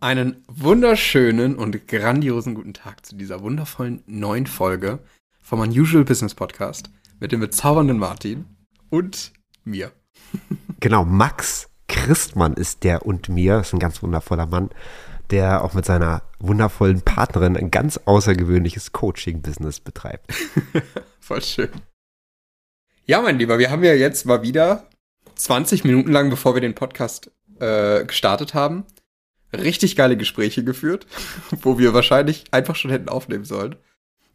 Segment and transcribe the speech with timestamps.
[0.00, 5.00] Einen wunderschönen und grandiosen guten Tag zu dieser wundervollen neuen Folge
[5.42, 8.44] vom Unusual Business Podcast mit dem bezaubernden Martin
[8.90, 9.32] und
[9.64, 9.90] mir.
[10.80, 14.70] Genau, Max Christmann ist der und mir, ist ein ganz wundervoller Mann,
[15.30, 20.32] der auch mit seiner wundervollen Partnerin ein ganz außergewöhnliches Coaching-Business betreibt.
[21.20, 21.70] Voll schön.
[23.06, 24.86] Ja, mein Lieber, wir haben ja jetzt mal wieder
[25.34, 28.84] 20 Minuten lang, bevor wir den Podcast äh, gestartet haben,
[29.52, 31.06] richtig geile Gespräche geführt,
[31.62, 33.76] wo wir wahrscheinlich einfach schon hätten aufnehmen sollen.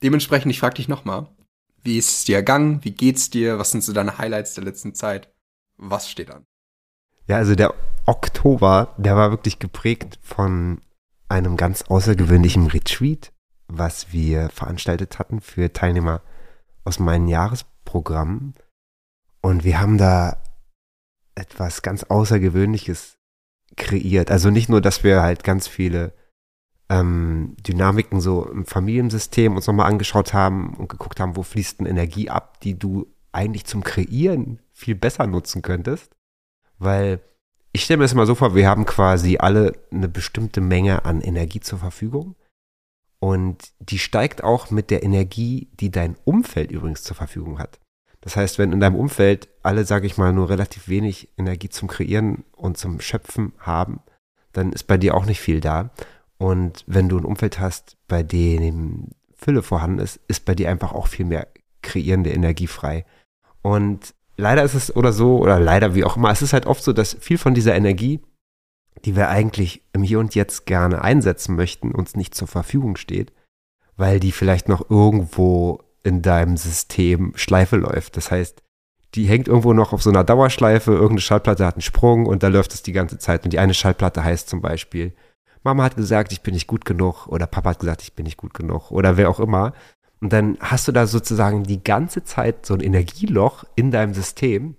[0.01, 1.27] Dementsprechend, ich frage dich nochmal,
[1.83, 2.83] wie ist es dir ergangen?
[2.83, 3.59] Wie geht's dir?
[3.59, 5.33] Was sind so deine Highlights der letzten Zeit?
[5.77, 6.45] Was steht an?
[7.27, 7.73] Ja, also der
[8.05, 10.81] Oktober, der war wirklich geprägt von
[11.29, 13.31] einem ganz außergewöhnlichen Retreat,
[13.67, 16.21] was wir veranstaltet hatten für Teilnehmer
[16.83, 18.53] aus meinem Jahresprogramm.
[19.41, 20.41] Und wir haben da
[21.35, 23.17] etwas ganz Außergewöhnliches
[23.75, 24.31] kreiert.
[24.31, 26.13] Also nicht nur, dass wir halt ganz viele
[26.89, 31.87] ähm, Dynamiken so im Familiensystem uns nochmal angeschaut haben und geguckt haben, wo fließt denn
[31.87, 36.11] Energie ab, die du eigentlich zum Kreieren viel besser nutzen könntest.
[36.77, 37.19] Weil
[37.71, 41.21] ich stelle mir das mal so vor, wir haben quasi alle eine bestimmte Menge an
[41.21, 42.35] Energie zur Verfügung.
[43.19, 47.79] Und die steigt auch mit der Energie, die dein Umfeld übrigens zur Verfügung hat.
[48.23, 51.89] Das heißt, wenn in deinem Umfeld alle, sage ich mal, nur relativ wenig Energie zum
[51.89, 53.99] Kreieren und zum Schöpfen haben,
[54.53, 55.91] dann ist bei dir auch nicht viel da.
[56.37, 60.93] Und wenn du ein Umfeld hast, bei dem Fülle vorhanden ist, ist bei dir einfach
[60.93, 61.47] auch viel mehr
[61.81, 63.05] kreierende Energie frei.
[63.61, 66.83] Und leider ist es oder so, oder leider wie auch immer, es ist halt oft
[66.83, 68.21] so, dass viel von dieser Energie,
[69.03, 73.33] die wir eigentlich im Hier und Jetzt gerne einsetzen möchten, uns nicht zur Verfügung steht,
[73.97, 78.17] weil die vielleicht noch irgendwo in deinem System Schleife läuft.
[78.17, 78.61] Das heißt,
[79.15, 82.47] die hängt irgendwo noch auf so einer Dauerschleife, irgendeine Schallplatte hat einen Sprung und da
[82.47, 83.43] läuft es die ganze Zeit.
[83.43, 85.13] Und die eine Schallplatte heißt zum Beispiel,
[85.63, 88.37] Mama hat gesagt, ich bin nicht gut genug oder Papa hat gesagt, ich bin nicht
[88.37, 89.73] gut genug oder wer auch immer.
[90.19, 94.75] Und dann hast du da sozusagen die ganze Zeit so ein Energieloch in deinem System.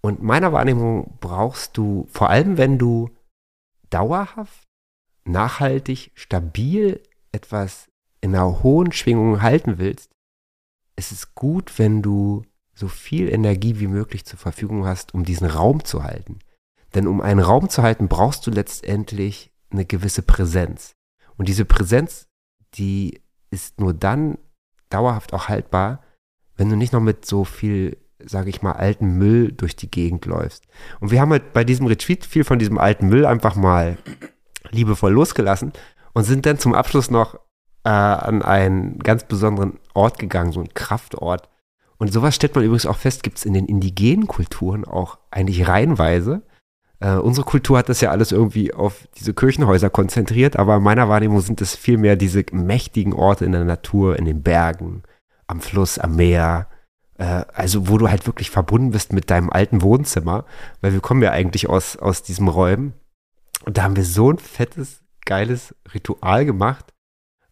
[0.00, 3.10] Und meiner Wahrnehmung brauchst du, vor allem wenn du
[3.90, 4.64] dauerhaft,
[5.24, 7.02] nachhaltig, stabil
[7.32, 7.88] etwas
[8.20, 10.10] in einer hohen Schwingung halten willst,
[10.96, 12.42] es ist gut, wenn du
[12.74, 16.38] so viel Energie wie möglich zur Verfügung hast, um diesen Raum zu halten.
[16.94, 20.92] Denn um einen Raum zu halten, brauchst du letztendlich eine gewisse Präsenz.
[21.36, 22.26] Und diese Präsenz,
[22.74, 23.20] die
[23.50, 24.38] ist nur dann
[24.88, 26.02] dauerhaft auch haltbar,
[26.56, 30.24] wenn du nicht noch mit so viel, sage ich mal, alten Müll durch die Gegend
[30.26, 30.64] läufst.
[31.00, 33.98] Und wir haben halt bei diesem Retreat viel von diesem alten Müll einfach mal
[34.70, 35.72] liebevoll losgelassen
[36.12, 37.38] und sind dann zum Abschluss noch
[37.86, 41.48] äh, an einen ganz besonderen Ort gegangen, so ein Kraftort.
[41.98, 45.68] Und sowas stellt man übrigens auch fest, gibt es in den indigenen Kulturen auch eigentlich
[45.68, 46.42] reihenweise.
[46.98, 51.08] Äh, unsere Kultur hat das ja alles irgendwie auf diese Kirchenhäuser konzentriert, aber in meiner
[51.08, 55.04] Wahrnehmung sind es vielmehr diese mächtigen Orte in der Natur, in den Bergen,
[55.46, 56.66] am Fluss, am Meer,
[57.18, 60.44] äh, also wo du halt wirklich verbunden bist mit deinem alten Wohnzimmer,
[60.80, 62.94] weil wir kommen ja eigentlich aus, aus diesem Räumen.
[63.64, 66.92] Und da haben wir so ein fettes, geiles Ritual gemacht,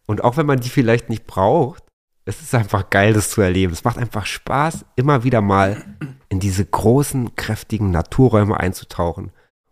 [0.05, 1.83] und auch wenn man die vielleicht nicht braucht,
[2.25, 3.71] es ist einfach geil, das zu erleben.
[3.71, 5.83] Es macht einfach Spaß, immer wieder mal
[6.29, 9.31] in diese großen, kräftigen Naturräume einzutauchen,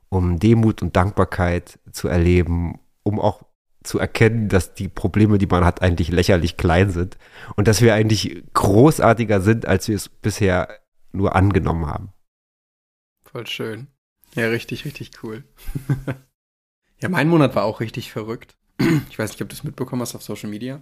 [0.09, 3.43] um Demut und Dankbarkeit zu erleben, um auch
[3.83, 7.17] zu erkennen, dass die Probleme, die man hat, eigentlich lächerlich klein sind
[7.55, 10.79] und dass wir eigentlich großartiger sind, als wir es bisher
[11.11, 12.13] nur angenommen haben.
[13.25, 13.87] Voll schön.
[14.35, 15.43] Ja, richtig, richtig cool.
[16.99, 18.55] ja, mein Monat war auch richtig verrückt.
[19.09, 20.81] ich weiß nicht, ob du es mitbekommen hast auf Social Media.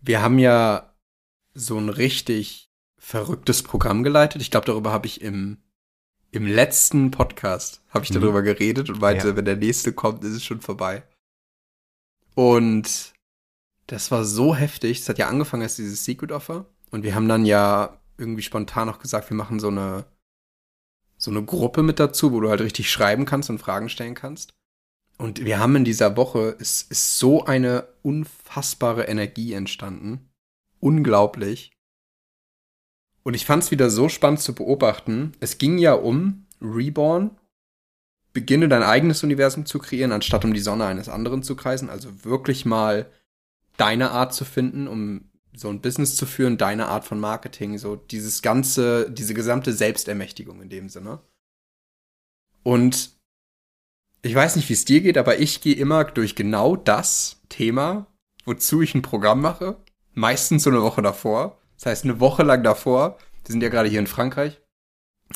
[0.00, 0.94] Wir haben ja
[1.54, 4.42] so ein richtig verrücktes Programm geleitet.
[4.42, 5.58] Ich glaube, darüber habe ich im,
[6.30, 8.20] im letzten Podcast habe ich mhm.
[8.20, 9.36] darüber geredet und meinte, ja.
[9.36, 11.04] wenn der nächste kommt, ist es schon vorbei.
[12.34, 13.14] Und
[13.86, 15.00] das war so heftig.
[15.00, 16.66] Es hat ja angefangen als dieses Secret Offer.
[16.90, 20.06] Und wir haben dann ja irgendwie spontan noch gesagt, wir machen so eine,
[21.16, 24.54] so eine Gruppe mit dazu, wo du halt richtig schreiben kannst und Fragen stellen kannst.
[25.16, 30.28] Und wir haben in dieser Woche, es ist so eine unfassbare Energie entstanden.
[30.80, 31.72] Unglaublich.
[33.22, 35.32] Und ich fand es wieder so spannend zu beobachten.
[35.40, 37.30] Es ging ja um Reborn.
[38.32, 41.88] Beginne dein eigenes Universum zu kreieren, anstatt um die Sonne eines anderen zu kreisen.
[41.88, 43.10] Also wirklich mal
[43.76, 47.94] deine Art zu finden, um so ein Business zu führen, deine Art von Marketing, so
[47.94, 51.20] dieses ganze, diese gesamte Selbstermächtigung in dem Sinne.
[52.64, 53.13] Und
[54.24, 58.06] ich weiß nicht, wie es dir geht, aber ich gehe immer durch genau das Thema,
[58.46, 59.76] wozu ich ein Programm mache.
[60.14, 61.60] Meistens so eine Woche davor.
[61.76, 63.18] Das heißt, eine Woche lang davor.
[63.44, 64.62] Wir sind ja gerade hier in Frankreich.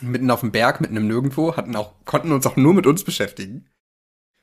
[0.01, 3.05] Mitten auf dem Berg, mitten im Nirgendwo, hatten auch, konnten uns auch nur mit uns
[3.05, 3.69] beschäftigen.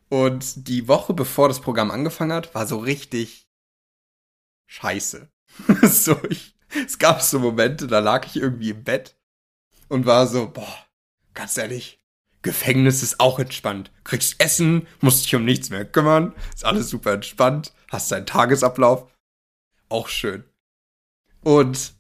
[0.10, 3.50] Und die Woche, bevor das Programm angefangen hat, war so richtig
[4.68, 5.28] scheiße.
[5.82, 6.56] so, ich,
[6.86, 9.18] es gab so Momente, da lag ich irgendwie im Bett
[9.88, 10.86] und war so, boah,
[11.34, 12.05] ganz ehrlich,
[12.46, 13.92] Gefängnis ist auch entspannt.
[14.04, 19.12] Kriegst Essen, musst dich um nichts mehr kümmern, ist alles super entspannt, hast deinen Tagesablauf.
[19.90, 20.44] Auch schön.
[21.42, 21.96] Und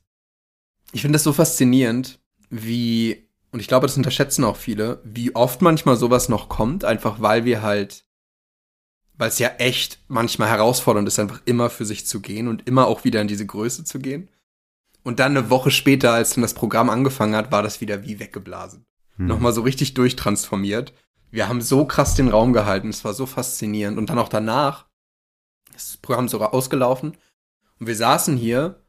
[0.91, 2.19] ich finde das so faszinierend,
[2.51, 7.19] wie, und ich glaube, das unterschätzen auch viele, wie oft manchmal sowas noch kommt, einfach
[7.21, 8.05] weil wir halt,
[9.17, 12.85] weil es ja echt manchmal herausfordernd ist, einfach immer für sich zu gehen und immer
[12.85, 14.29] auch wieder in diese Größe zu gehen.
[15.01, 18.19] Und dann eine Woche später, als dann das Programm angefangen hat, war das wieder wie
[18.19, 18.85] weggeblasen.
[19.17, 19.27] Hm.
[19.27, 20.93] Nochmal so richtig durchtransformiert.
[21.31, 23.97] Wir haben so krass den Raum gehalten, es war so faszinierend.
[23.97, 24.87] Und dann auch danach,
[25.73, 27.17] das Programm sogar ausgelaufen.
[27.79, 28.81] Und wir saßen hier.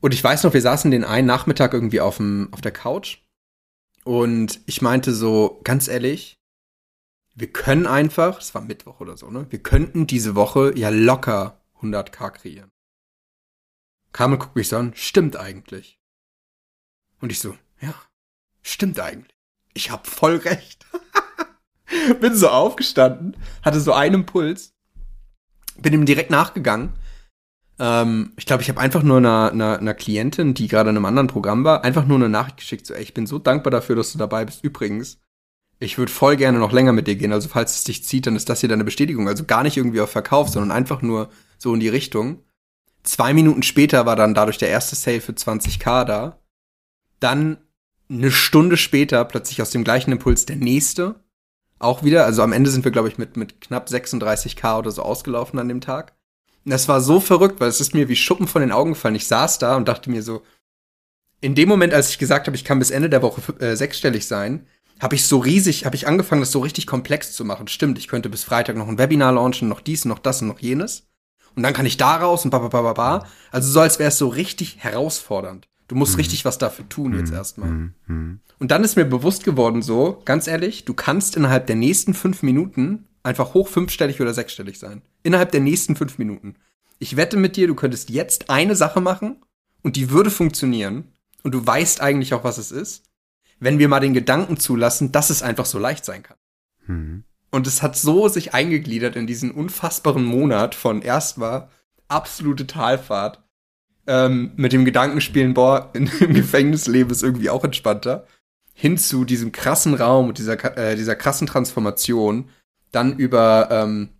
[0.00, 3.18] Und ich weiß noch, wir saßen den einen Nachmittag irgendwie auf, dem, auf der Couch.
[4.04, 6.38] Und ich meinte so, ganz ehrlich,
[7.34, 9.46] wir können einfach, es war Mittwoch oder so, ne?
[9.50, 12.70] Wir könnten diese Woche ja locker 100k kreieren.
[14.12, 15.98] Carmen guckt mich so an, stimmt eigentlich.
[17.20, 17.94] Und ich so, ja,
[18.62, 19.34] stimmt eigentlich.
[19.74, 20.86] Ich hab voll recht.
[22.20, 24.74] bin so aufgestanden, hatte so einen Impuls,
[25.78, 26.94] bin ihm direkt nachgegangen.
[27.78, 31.04] Ähm, ich glaube, ich habe einfach nur einer, einer, einer Klientin, die gerade in einem
[31.04, 33.96] anderen Programm war, einfach nur eine Nachricht geschickt, so, ey, ich bin so dankbar dafür,
[33.96, 34.64] dass du dabei bist.
[34.64, 35.18] Übrigens,
[35.78, 37.32] ich würde voll gerne noch länger mit dir gehen.
[37.32, 39.26] Also falls es dich zieht, dann ist das hier deine Bestätigung.
[39.28, 42.44] Also gar nicht irgendwie auf Verkauf, sondern einfach nur so in die Richtung.
[43.02, 46.38] Zwei Minuten später war dann dadurch der erste Sale für 20k da.
[47.18, 47.58] Dann
[48.12, 51.16] eine Stunde später plötzlich aus dem gleichen Impuls der nächste.
[51.78, 52.24] Auch wieder.
[52.24, 55.68] Also am Ende sind wir, glaube ich, mit, mit knapp 36k oder so ausgelaufen an
[55.68, 56.14] dem Tag.
[56.64, 59.16] Und das war so verrückt, weil es ist mir wie Schuppen von den Augen gefallen.
[59.16, 60.42] Ich saß da und dachte mir so,
[61.40, 64.28] in dem Moment, als ich gesagt habe, ich kann bis Ende der Woche äh, sechsstellig
[64.28, 64.66] sein,
[65.00, 67.66] habe ich so riesig, habe ich angefangen, das so richtig komplex zu machen.
[67.66, 70.60] Stimmt, ich könnte bis Freitag noch ein Webinar launchen, noch dies, noch das und noch
[70.60, 71.08] jenes
[71.54, 73.26] und dann kann ich da raus und ba, ba, ba, ba, ba.
[73.50, 75.68] Also so, als wäre es so richtig herausfordernd.
[75.88, 76.18] Du musst mhm.
[76.18, 77.36] richtig was dafür tun jetzt mhm.
[77.36, 77.90] erstmal.
[78.06, 78.40] Mhm.
[78.58, 82.42] Und dann ist mir bewusst geworden, so, ganz ehrlich, du kannst innerhalb der nächsten fünf
[82.42, 85.02] Minuten einfach hoch fünfstellig oder sechsstellig sein.
[85.22, 86.56] Innerhalb der nächsten fünf Minuten.
[86.98, 89.36] Ich wette mit dir, du könntest jetzt eine Sache machen
[89.82, 91.08] und die würde funktionieren.
[91.42, 93.04] Und du weißt eigentlich auch, was es ist,
[93.58, 96.36] wenn wir mal den Gedanken zulassen, dass es einfach so leicht sein kann.
[96.86, 97.24] Mhm.
[97.50, 101.68] Und es hat so sich eingegliedert in diesen unfassbaren Monat von erst war
[102.08, 103.42] absolute Talfahrt
[104.06, 108.26] ähm, mit dem Gedankenspielen, boah, in, im Gefängnisleben ist irgendwie auch entspannter,
[108.74, 112.48] hin zu diesem krassen Raum und dieser, äh, dieser krassen Transformation,
[112.90, 114.10] dann über, ähm,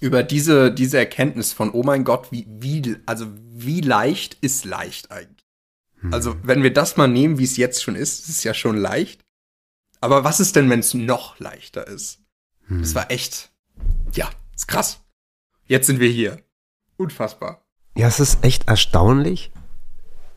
[0.00, 5.10] über diese, diese Erkenntnis von, oh mein Gott, wie, wie, also wie leicht ist leicht
[5.10, 5.46] eigentlich?
[6.00, 6.12] Hm.
[6.12, 8.76] Also, wenn wir das mal nehmen, wie es jetzt schon ist, ist es ja schon
[8.76, 9.24] leicht.
[10.00, 12.20] Aber was ist denn, wenn es noch leichter ist?
[12.66, 12.80] Hm.
[12.80, 13.50] Das war echt,
[14.12, 15.00] ja, ist krass.
[15.66, 16.42] Jetzt sind wir hier.
[16.96, 17.63] Unfassbar.
[17.96, 19.52] Ja, es ist echt erstaunlich,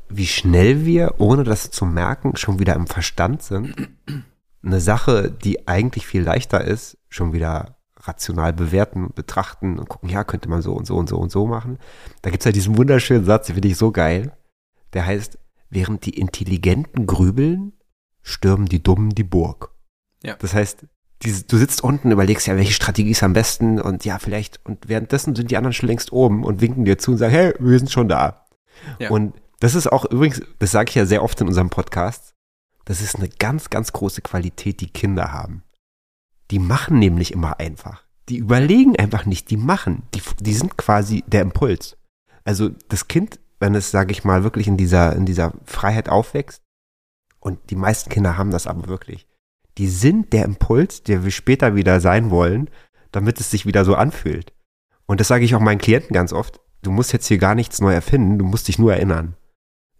[0.10, 3.76] wie schnell wir, ohne das zu merken, schon wieder im Verstand sind.
[4.64, 10.24] Eine Sache, die eigentlich viel leichter ist, schon wieder rational bewerten, betrachten und gucken, ja,
[10.24, 11.80] könnte man so und so und so und so machen.
[12.22, 14.38] Da gibt es ja diesen wunderschönen Satz, den finde ich so geil.
[14.94, 15.40] Der heißt,
[15.70, 17.74] während die Intelligenten grübeln,
[18.22, 19.72] stürmen die Dummen die Burg.
[20.24, 20.36] Ja.
[20.36, 20.86] Das heißt,
[21.24, 24.88] diese, du sitzt unten, überlegst ja, welche Strategie ist am besten und ja, vielleicht, und
[24.88, 27.80] währenddessen sind die anderen schon längst oben und winken dir zu und sagen, hey, wir
[27.80, 28.46] sind schon da.
[29.00, 29.10] Ja.
[29.10, 32.36] Und das ist auch übrigens, das sage ich ja sehr oft in unserem Podcast,
[32.86, 35.64] das ist eine ganz, ganz große Qualität, die Kinder haben.
[36.52, 38.04] Die machen nämlich immer einfach.
[38.30, 40.04] Die überlegen einfach nicht, die machen.
[40.14, 41.98] Die, die sind quasi der Impuls.
[42.46, 46.62] Also das Kind, wenn es, sage ich mal, wirklich in dieser, in dieser Freiheit aufwächst,
[47.40, 49.27] und die meisten Kinder haben das aber wirklich,
[49.78, 52.70] die sind der Impuls, der wir später wieder sein wollen,
[53.12, 54.54] damit es sich wieder so anfühlt.
[55.06, 56.60] Und das sage ich auch meinen Klienten ganz oft.
[56.82, 59.36] Du musst jetzt hier gar nichts neu erfinden, du musst dich nur erinnern.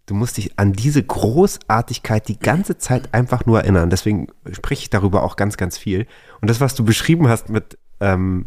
[0.06, 3.90] Du musst dich an diese Großartigkeit die ganze Zeit einfach nur erinnern.
[3.90, 6.06] Deswegen spreche ich darüber auch ganz, ganz viel.
[6.40, 8.46] Und das, was du beschrieben hast mit ähm,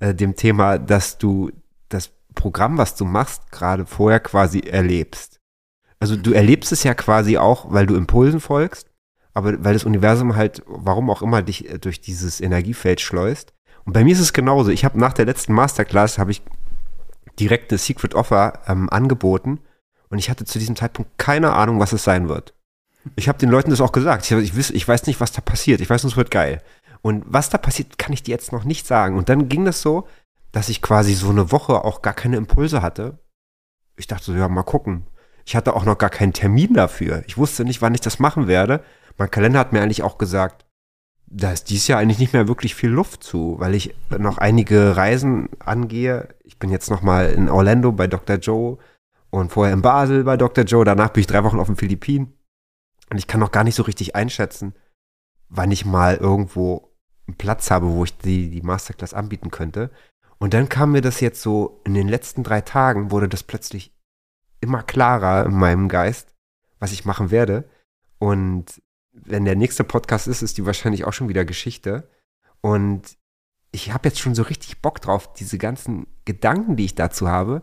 [0.00, 1.52] äh, dem Thema, dass du
[1.88, 5.38] das Programm, was du machst, gerade vorher quasi erlebst.
[6.00, 8.90] Also du erlebst es ja quasi auch, weil du Impulsen folgst
[9.36, 13.52] aber weil das Universum halt, warum auch immer, dich äh, durch dieses Energiefeld schleust.
[13.84, 14.70] Und bei mir ist es genauso.
[14.70, 16.40] Ich habe nach der letzten Masterclass habe ich
[17.38, 19.60] direkt eine Secret Offer ähm, angeboten
[20.08, 22.54] und ich hatte zu diesem Zeitpunkt keine Ahnung, was es sein wird.
[23.14, 24.24] Ich habe den Leuten das auch gesagt.
[24.24, 25.82] Ich, ich, weiß, ich weiß nicht, was da passiert.
[25.82, 26.62] Ich weiß nur, es wird geil.
[27.02, 29.18] Und was da passiert, kann ich dir jetzt noch nicht sagen.
[29.18, 30.08] Und dann ging das so,
[30.50, 33.18] dass ich quasi so eine Woche auch gar keine Impulse hatte.
[33.96, 35.06] Ich dachte so, ja, mal gucken.
[35.44, 37.22] Ich hatte auch noch gar keinen Termin dafür.
[37.26, 38.82] Ich wusste nicht, wann ich das machen werde.
[39.18, 40.66] Mein Kalender hat mir eigentlich auch gesagt,
[41.26, 44.96] da ist dies Jahr eigentlich nicht mehr wirklich viel Luft zu, weil ich noch einige
[44.96, 46.28] Reisen angehe.
[46.44, 48.36] Ich bin jetzt noch mal in Orlando bei Dr.
[48.36, 48.78] Joe
[49.30, 50.64] und vorher in Basel bei Dr.
[50.64, 50.84] Joe.
[50.84, 52.32] Danach bin ich drei Wochen auf den Philippinen.
[53.10, 54.74] Und ich kann noch gar nicht so richtig einschätzen,
[55.48, 56.92] wann ich mal irgendwo
[57.26, 59.90] einen Platz habe, wo ich die, die Masterclass anbieten könnte.
[60.38, 63.94] Und dann kam mir das jetzt so, in den letzten drei Tagen wurde das plötzlich
[64.60, 66.34] immer klarer in meinem Geist,
[66.78, 67.68] was ich machen werde.
[68.18, 68.82] Und
[69.24, 72.08] wenn der nächste Podcast ist, ist die wahrscheinlich auch schon wieder Geschichte.
[72.60, 73.16] Und
[73.72, 77.62] ich habe jetzt schon so richtig Bock drauf, diese ganzen Gedanken, die ich dazu habe,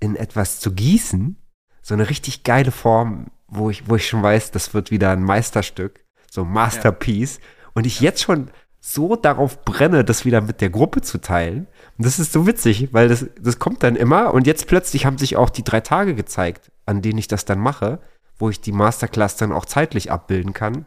[0.00, 1.36] in etwas zu gießen.
[1.82, 5.22] So eine richtig geile Form, wo ich, wo ich schon weiß, das wird wieder ein
[5.22, 7.38] Meisterstück, so ein Masterpiece.
[7.38, 7.44] Ja.
[7.74, 11.68] Und ich jetzt schon so darauf brenne, das wieder mit der Gruppe zu teilen.
[11.98, 15.18] Und das ist so witzig, weil das, das kommt dann immer und jetzt plötzlich haben
[15.18, 18.00] sich auch die drei Tage gezeigt, an denen ich das dann mache,
[18.42, 20.84] wo ich die Masterclass dann auch zeitlich abbilden kann.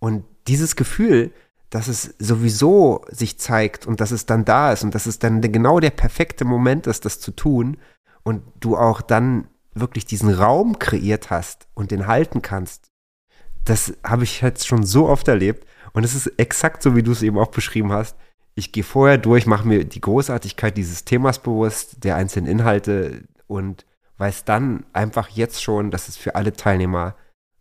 [0.00, 1.30] Und dieses Gefühl,
[1.70, 5.40] dass es sowieso sich zeigt und dass es dann da ist und dass es dann
[5.40, 7.76] genau der perfekte Moment ist, das zu tun
[8.24, 12.90] und du auch dann wirklich diesen Raum kreiert hast und den halten kannst,
[13.64, 17.12] das habe ich jetzt schon so oft erlebt und es ist exakt so, wie du
[17.12, 18.16] es eben auch beschrieben hast.
[18.56, 23.86] Ich gehe vorher durch, mache mir die Großartigkeit dieses Themas bewusst, der einzelnen Inhalte und
[24.18, 27.16] weiß dann einfach jetzt schon, dass es für alle Teilnehmer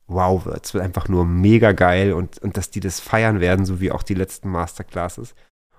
[0.08, 0.65] wow wird.
[0.65, 3.91] Es wird einfach nur mega geil und, und dass die das feiern werden, so wie
[3.91, 5.36] auch die letzten Masterclasses.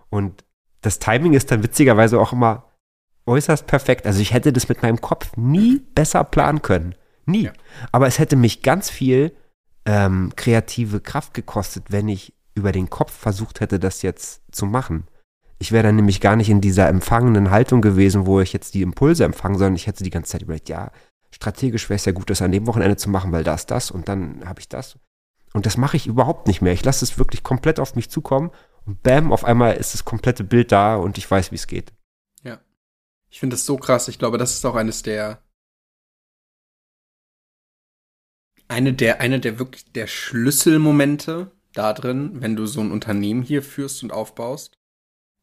[0.09, 0.45] Und
[0.81, 2.73] das Timing ist dann witzigerweise auch immer
[3.26, 4.07] äußerst perfekt.
[4.07, 6.95] Also ich hätte das mit meinem Kopf nie besser planen können.
[7.26, 7.45] Nie.
[7.45, 7.52] Ja.
[7.93, 9.35] Aber es hätte mich ganz viel
[9.87, 15.07] ähm, kreative Kraft gekostet, wenn ich über den Kopf versucht hätte, das jetzt zu machen.
[15.62, 18.83] Ich wäre dann nämlich gar nicht in dieser empfangenen Haltung gewesen, wo ich jetzt die
[18.83, 20.90] Impulse empfange, sondern ich hätte die ganze Zeit überlegt, ja,
[21.31, 24.09] strategisch wäre es ja gut, das an dem Wochenende zu machen, weil das, das und
[24.09, 24.99] dann habe ich das.
[25.52, 26.73] Und das mache ich überhaupt nicht mehr.
[26.73, 28.50] Ich lasse es wirklich komplett auf mich zukommen
[28.87, 31.92] und bam, auf einmal ist das komplette Bild da und ich weiß, wie es geht.
[32.42, 32.59] Ja.
[33.31, 34.09] Ich finde das so krass.
[34.09, 35.45] Ich glaube, das ist auch eines der
[38.66, 43.62] eine der eine der wirklich der Schlüsselmomente da drin, wenn du so ein Unternehmen hier
[43.62, 44.76] führst und aufbaust,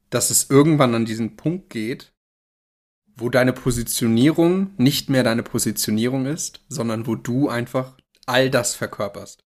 [0.09, 2.13] dass es irgendwann an diesen Punkt geht,
[3.15, 9.43] wo deine Positionierung nicht mehr deine Positionierung ist, sondern wo du einfach all das verkörperst.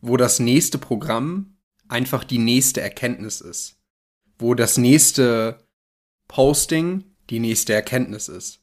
[0.00, 1.56] Wo das nächste Programm
[1.88, 3.78] einfach die nächste Erkenntnis ist.
[4.38, 5.66] Wo das nächste
[6.28, 8.60] Posting die nächste Erkenntnis ist.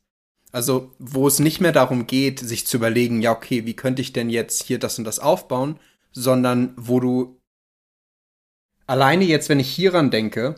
[0.51, 4.13] Also, wo es nicht mehr darum geht, sich zu überlegen, ja, okay, wie könnte ich
[4.13, 5.79] denn jetzt hier das und das aufbauen,
[6.11, 7.39] sondern wo du
[8.87, 10.55] alleine jetzt, wenn ich hieran denke,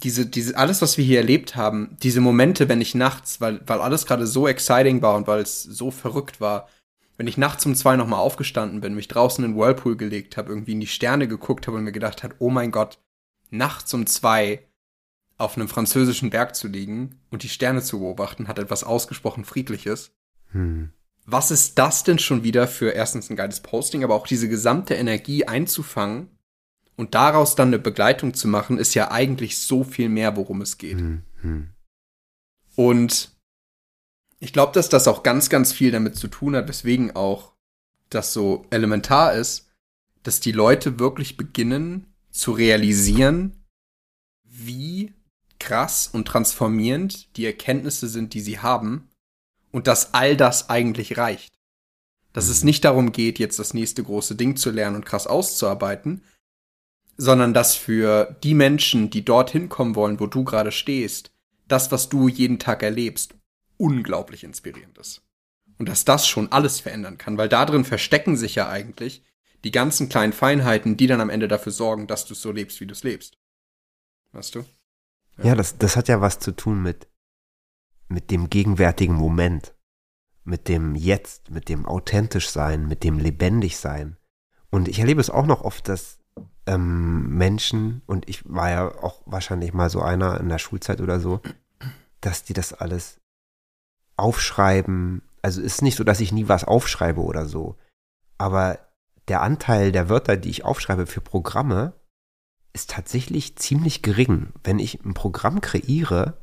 [0.00, 3.80] diese, diese, alles, was wir hier erlebt haben, diese Momente, wenn ich nachts, weil, weil
[3.80, 6.68] alles gerade so exciting war und weil es so verrückt war,
[7.16, 10.50] wenn ich nachts um zwei nochmal aufgestanden bin, mich draußen in den Whirlpool gelegt habe,
[10.50, 12.98] irgendwie in die Sterne geguckt habe und mir gedacht hat, oh mein Gott,
[13.50, 14.62] nachts um zwei
[15.36, 20.12] auf einem französischen Berg zu liegen und die Sterne zu beobachten, hat etwas ausgesprochen Friedliches.
[20.52, 20.90] Hm.
[21.26, 24.94] Was ist das denn schon wieder für erstens ein geiles Posting, aber auch diese gesamte
[24.94, 26.37] Energie einzufangen
[26.98, 30.78] und daraus dann eine Begleitung zu machen, ist ja eigentlich so viel mehr, worum es
[30.78, 30.98] geht.
[30.98, 31.70] Mhm.
[32.74, 33.30] Und
[34.40, 37.54] ich glaube, dass das auch ganz, ganz viel damit zu tun hat, weswegen auch
[38.10, 39.70] das so elementar ist,
[40.24, 43.64] dass die Leute wirklich beginnen zu realisieren,
[44.44, 45.14] wie
[45.60, 49.08] krass und transformierend die Erkenntnisse sind, die sie haben
[49.70, 51.54] und dass all das eigentlich reicht.
[52.32, 52.50] Dass mhm.
[52.50, 56.22] es nicht darum geht, jetzt das nächste große Ding zu lernen und krass auszuarbeiten,
[57.18, 61.32] sondern dass für die Menschen, die dorthin kommen wollen, wo du gerade stehst,
[61.66, 63.34] das, was du jeden Tag erlebst,
[63.76, 65.22] unglaublich inspirierend ist.
[65.78, 69.22] Und dass das schon alles verändern kann, weil da drin verstecken sich ja eigentlich
[69.64, 72.86] die ganzen kleinen Feinheiten, die dann am Ende dafür sorgen, dass du so lebst, wie
[72.86, 73.36] du es lebst.
[74.32, 74.60] Weißt du?
[75.38, 77.08] Ja, ja das, das hat ja was zu tun mit,
[78.08, 79.74] mit dem gegenwärtigen Moment,
[80.44, 84.16] mit dem Jetzt, mit dem authentisch sein, mit dem lebendig sein.
[84.70, 86.18] Und ich erlebe es auch noch oft, dass
[86.68, 91.18] ähm, Menschen, und ich war ja auch wahrscheinlich mal so einer in der Schulzeit oder
[91.18, 91.40] so,
[92.20, 93.20] dass die das alles
[94.16, 95.22] aufschreiben.
[95.40, 97.76] Also ist nicht so, dass ich nie was aufschreibe oder so.
[98.36, 98.78] Aber
[99.28, 101.94] der Anteil der Wörter, die ich aufschreibe für Programme,
[102.74, 104.52] ist tatsächlich ziemlich gering.
[104.62, 106.36] Wenn ich ein Programm kreiere,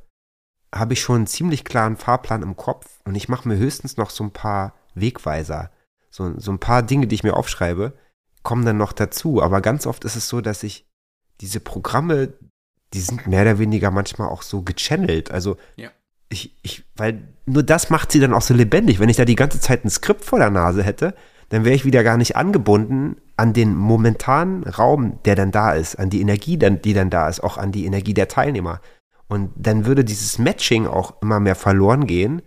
[0.73, 4.09] habe ich schon einen ziemlich klaren Fahrplan im Kopf und ich mache mir höchstens noch
[4.09, 5.69] so ein paar Wegweiser.
[6.09, 7.93] So, so ein paar Dinge, die ich mir aufschreibe
[8.45, 9.43] kommen dann noch dazu.
[9.43, 10.85] Aber ganz oft ist es so, dass ich
[11.41, 12.33] diese Programme,
[12.93, 15.31] die sind mehr oder weniger manchmal auch so gechannelt.
[15.31, 15.89] Also ja.
[16.29, 18.99] ich, ich, weil nur das macht sie dann auch so lebendig.
[18.99, 21.13] Wenn ich da die ganze Zeit ein Skript vor der Nase hätte,
[21.49, 25.97] dann wäre ich wieder gar nicht angebunden an den momentanen Raum, der dann da ist,
[25.97, 28.79] an die Energie, die dann da ist, auch an die Energie der Teilnehmer.
[29.27, 32.41] Und dann würde dieses Matching auch immer mehr verloren gehen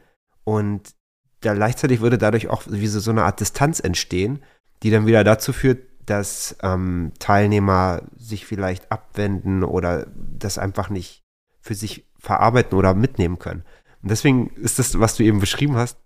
[0.45, 0.95] und
[1.41, 4.43] da gleichzeitig würde dadurch auch wie so, so eine Art Distanz entstehen,
[4.83, 11.23] die dann wieder dazu führt, dass ähm, Teilnehmer sich vielleicht abwenden oder das einfach nicht
[11.61, 13.65] für sich verarbeiten oder mitnehmen können.
[14.03, 15.99] Und deswegen ist das, was du eben beschrieben hast,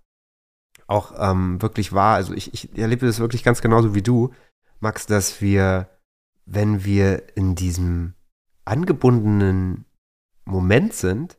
[0.87, 2.15] auch ähm, wirklich wahr.
[2.15, 4.33] Also ich, ich erlebe das wirklich ganz genauso wie du,
[4.79, 5.89] Max, dass wir,
[6.45, 8.15] wenn wir in diesem
[8.65, 9.85] angebundenen
[10.45, 11.37] Moment sind,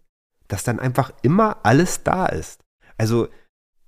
[0.48, 2.64] dass dann einfach immer alles da ist.
[2.96, 3.28] Also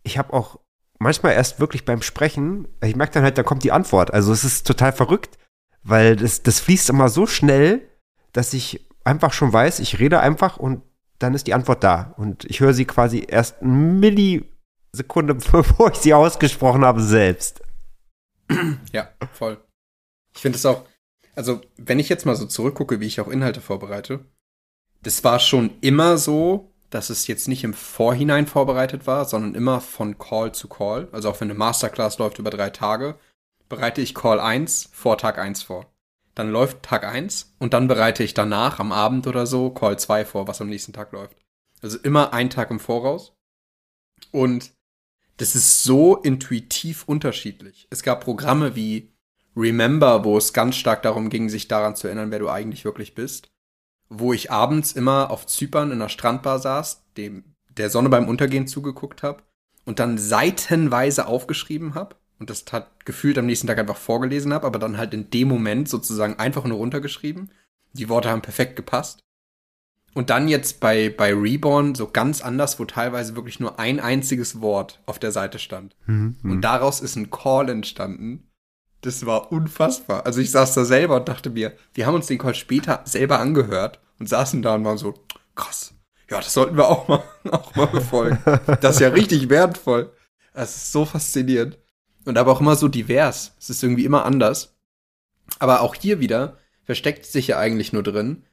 [0.02, 0.60] ich habe auch
[0.98, 4.12] manchmal erst wirklich beim Sprechen, ich merke dann halt, da kommt die Antwort.
[4.12, 5.38] Also es ist total verrückt,
[5.82, 7.88] weil das, das fließt immer so schnell,
[8.32, 10.82] dass ich einfach schon weiß, ich rede einfach und
[11.18, 12.14] dann ist die Antwort da.
[12.16, 17.62] Und ich höre sie quasi erst eine Millisekunde, bevor ich sie ausgesprochen habe, selbst.
[18.92, 19.58] Ja, voll.
[20.34, 20.84] Ich finde es auch,
[21.34, 24.24] also wenn ich jetzt mal so zurückgucke, wie ich auch Inhalte vorbereite,
[25.02, 29.80] das war schon immer so, dass es jetzt nicht im Vorhinein vorbereitet war, sondern immer
[29.80, 31.08] von Call zu Call.
[31.12, 33.18] Also auch wenn eine Masterclass läuft über drei Tage,
[33.68, 35.92] bereite ich Call 1 vor Tag 1 vor.
[36.34, 40.24] Dann läuft Tag 1 und dann bereite ich danach am Abend oder so Call 2
[40.24, 41.36] vor, was am nächsten Tag läuft.
[41.82, 43.32] Also immer ein Tag im Voraus.
[44.30, 44.72] Und
[45.38, 47.86] das ist so intuitiv unterschiedlich.
[47.90, 49.12] Es gab Programme wie
[49.56, 53.14] Remember, wo es ganz stark darum ging, sich daran zu erinnern, wer du eigentlich wirklich
[53.14, 53.50] bist
[54.08, 57.44] wo ich abends immer auf Zypern in der Strandbar saß, dem
[57.76, 59.42] der Sonne beim Untergehen zugeguckt habe
[59.84, 64.66] und dann seitenweise aufgeschrieben habe und das hat gefühlt am nächsten Tag einfach vorgelesen habe,
[64.66, 67.50] aber dann halt in dem Moment sozusagen einfach nur runtergeschrieben.
[67.92, 69.20] Die Worte haben perfekt gepasst.
[70.12, 74.62] Und dann jetzt bei, bei Reborn so ganz anders, wo teilweise wirklich nur ein einziges
[74.62, 75.94] Wort auf der Seite stand.
[76.06, 76.36] Mhm.
[76.42, 78.45] Und daraus ist ein Call entstanden,
[79.06, 80.26] das war unfassbar.
[80.26, 83.38] Also ich saß da selber und dachte mir, wir haben uns den Call später selber
[83.38, 85.14] angehört und saßen da und waren so,
[85.54, 85.94] krass.
[86.28, 88.38] Ja, das sollten wir auch mal, auch mal befolgen.
[88.80, 90.12] Das ist ja richtig wertvoll.
[90.52, 91.78] Das ist so faszinierend.
[92.24, 93.54] Und aber auch immer so divers.
[93.58, 94.76] Es ist irgendwie immer anders.
[95.60, 98.44] Aber auch hier wieder versteckt sich ja eigentlich nur drin,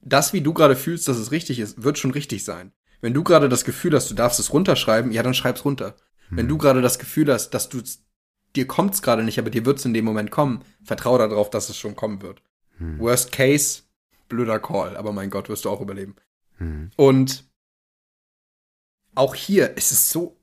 [0.00, 2.72] das, wie du gerade fühlst, dass es richtig ist, wird schon richtig sein.
[3.00, 5.96] Wenn du gerade das Gefühl hast, du darfst es runterschreiben, ja, dann schreib's runter.
[6.28, 6.38] Hm.
[6.38, 7.82] Wenn du gerade das Gefühl hast, dass du
[8.56, 10.64] dir kommt's gerade nicht, aber dir wird's in dem Moment kommen.
[10.82, 12.42] Vertrau darauf, dass es schon kommen wird.
[12.78, 12.98] Hm.
[12.98, 13.82] Worst case,
[14.28, 16.16] blöder Call, aber mein Gott, wirst du auch überleben.
[16.58, 16.90] Hm.
[16.96, 17.44] Und
[19.14, 20.40] auch hier ist es so,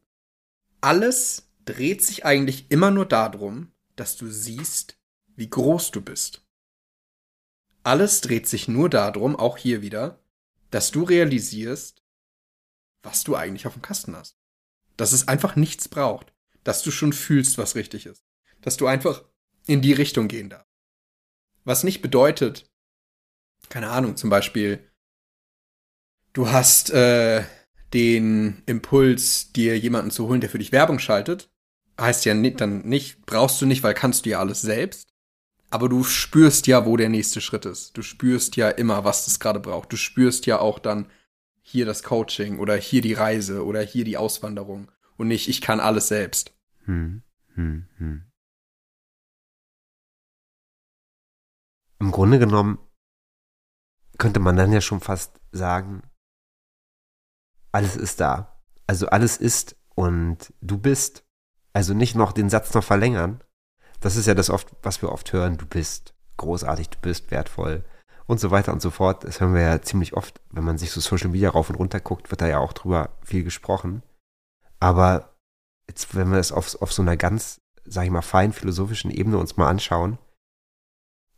[0.82, 4.98] alles dreht sich eigentlich immer nur darum, dass du siehst,
[5.36, 6.46] wie groß du bist.
[7.84, 10.20] Alles dreht sich nur darum, auch hier wieder,
[10.72, 12.04] dass du realisierst,
[13.04, 14.38] was du eigentlich auf dem Kasten hast.
[14.98, 16.35] Dass es einfach nichts braucht
[16.66, 18.26] dass du schon fühlst, was richtig ist.
[18.60, 19.24] Dass du einfach
[19.66, 20.68] in die Richtung gehen darfst.
[21.64, 22.70] Was nicht bedeutet,
[23.70, 24.80] keine Ahnung, zum Beispiel,
[26.34, 27.44] du hast äh,
[27.94, 31.50] den Impuls, dir jemanden zu holen, der für dich Werbung schaltet.
[32.00, 35.08] Heißt ja nicht, dann nicht, brauchst du nicht, weil kannst du ja alles selbst.
[35.70, 37.98] Aber du spürst ja, wo der nächste Schritt ist.
[37.98, 39.92] Du spürst ja immer, was das gerade braucht.
[39.92, 41.10] Du spürst ja auch dann
[41.62, 45.80] hier das Coaching oder hier die Reise oder hier die Auswanderung und nicht, ich kann
[45.80, 46.54] alles selbst.
[46.86, 47.24] Hm,
[47.54, 48.32] hm, hm.
[52.00, 52.78] Im Grunde genommen
[54.18, 56.04] könnte man dann ja schon fast sagen,
[57.72, 58.62] alles ist da.
[58.88, 61.24] Also alles ist und du bist.
[61.74, 63.44] Also nicht noch den Satz noch verlängern.
[64.00, 65.58] Das ist ja das oft, was wir oft hören.
[65.58, 67.84] Du bist großartig, du bist wertvoll
[68.28, 69.24] und so weiter und so fort.
[69.24, 72.00] Das hören wir ja ziemlich oft, wenn man sich so Social Media rauf und runter
[72.00, 74.04] guckt, wird da ja auch drüber viel gesprochen.
[74.86, 75.36] Aber
[75.90, 79.40] jetzt, wenn wir das auf, auf so einer ganz, sag ich mal, fein philosophischen Ebene
[79.40, 80.20] uns mal anschauen,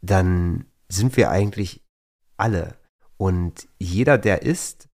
[0.02, 1.82] dann sind wir eigentlich
[2.36, 2.78] alle.
[3.16, 4.90] Und jeder, der ist,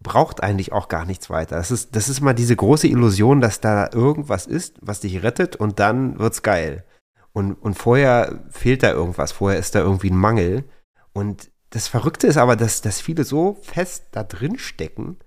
[0.00, 1.54] braucht eigentlich auch gar nichts weiter.
[1.54, 5.54] Das ist, das ist mal diese große Illusion, dass da irgendwas ist, was dich rettet
[5.54, 6.84] und dann wird's geil.
[7.32, 10.68] Und, und vorher fehlt da irgendwas, vorher ist da irgendwie ein Mangel.
[11.12, 15.18] Und das Verrückte ist aber, dass, dass viele so fest da drin stecken,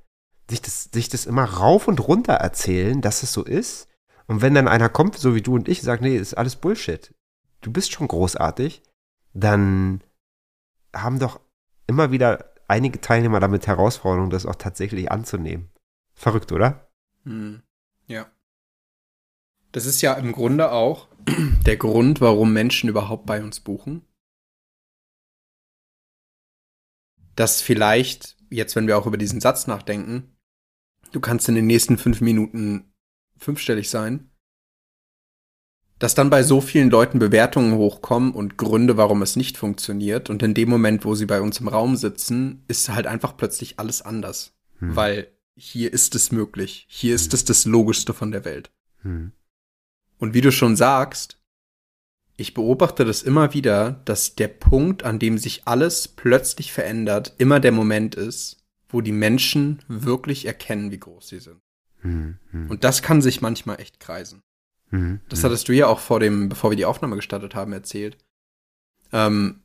[0.50, 3.88] sich das, sich das immer rauf und runter erzählen, dass es so ist.
[4.28, 7.14] Und wenn dann einer kommt, so wie du und ich, sagt, nee, ist alles Bullshit.
[7.62, 8.84] Du bist schon großartig,
[9.34, 10.04] dann
[10.96, 11.40] haben doch
[11.88, 15.70] immer wieder einige Teilnehmer damit Herausforderungen, das auch tatsächlich anzunehmen.
[16.14, 16.90] Verrückt, oder?
[17.24, 17.62] Hm.
[18.08, 18.32] Ja.
[19.72, 21.08] Das ist ja im Grunde auch
[21.66, 24.06] der Grund, warum Menschen überhaupt bei uns buchen.
[27.36, 30.35] Dass vielleicht, jetzt wenn wir auch über diesen Satz nachdenken,
[31.16, 32.94] du kannst in den nächsten fünf Minuten
[33.38, 34.30] fünfstellig sein.
[35.98, 40.30] dass dann bei so vielen Leuten Bewertungen hochkommen und Gründe, warum es nicht funktioniert.
[40.30, 43.80] Und in dem Moment, wo sie bei uns im Raum sitzen, ist halt einfach plötzlich
[43.80, 44.54] alles anders.
[44.80, 44.94] Hm.
[44.94, 46.86] Weil hier ist es möglich.
[46.90, 47.36] Hier ist hm.
[47.38, 48.74] es das Logischste von der Welt.
[49.04, 49.32] Hm.
[50.18, 51.42] Und wie du schon sagst,
[52.36, 57.62] ich beobachte das immer wieder, dass der Punkt, an dem sich alles plötzlich verändert, immer
[57.62, 58.65] der Moment ist,
[58.96, 61.60] wo die Menschen wirklich erkennen, wie groß sie sind.
[62.00, 62.72] Hm, hm.
[62.72, 64.42] Und das kann sich manchmal echt kreisen.
[64.90, 65.46] Hm, das hm.
[65.46, 68.18] hattest du ja auch vor dem, bevor wir die Aufnahme gestartet haben, erzählt.
[69.12, 69.64] Ähm,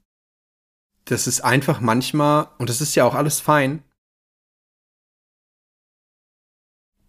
[1.05, 3.85] das ist einfach manchmal, und das ist ja auch alles fein,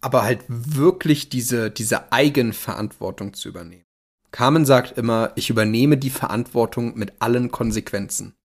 [0.00, 3.84] aber halt wirklich diese, diese Eigenverantwortung zu übernehmen.
[4.30, 8.36] Carmen sagt immer, ich übernehme die Verantwortung mit allen Konsequenzen.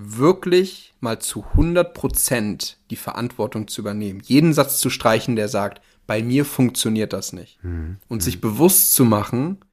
[0.00, 4.22] Wirklich mal zu 100 Prozent die Verantwortung zu übernehmen.
[4.24, 7.62] Jeden Satz zu streichen, der sagt, bei mir funktioniert das nicht.
[7.64, 7.98] Mhm.
[8.06, 9.64] Und sich bewusst zu machen,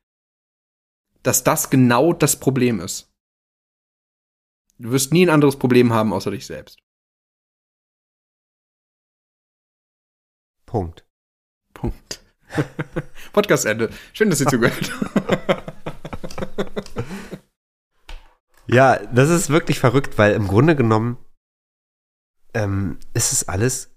[1.21, 3.11] dass das genau das Problem ist.
[4.79, 6.79] Du wirst nie ein anderes Problem haben außer dich selbst.
[10.65, 11.05] Punkt.
[11.73, 12.23] Punkt.
[13.31, 13.91] Podcast Ende.
[14.13, 14.91] Schön, dass ihr zugehört.
[18.67, 21.17] ja, das ist wirklich verrückt, weil im Grunde genommen
[22.54, 23.95] ähm, ist es alles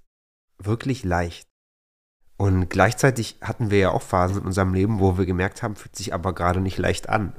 [0.59, 1.47] wirklich leicht.
[2.37, 5.97] Und gleichzeitig hatten wir ja auch Phasen in unserem Leben, wo wir gemerkt haben, fühlt
[5.97, 7.35] sich aber gerade nicht leicht an.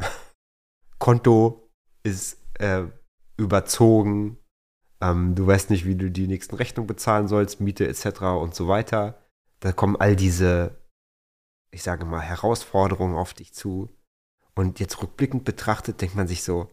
[1.00, 1.70] Konto
[2.04, 2.84] ist äh,
[3.38, 4.38] überzogen,
[5.02, 8.22] ähm, du weißt nicht, wie du die nächsten Rechnungen bezahlen sollst, Miete etc.
[8.22, 9.26] und so weiter.
[9.62, 10.80] Da kommen all diese
[11.72, 13.89] ich sage mal, Herausforderungen auf dich zu.
[14.56, 16.70] Und jetzt rückblickend betrachtet, denkt man sich so,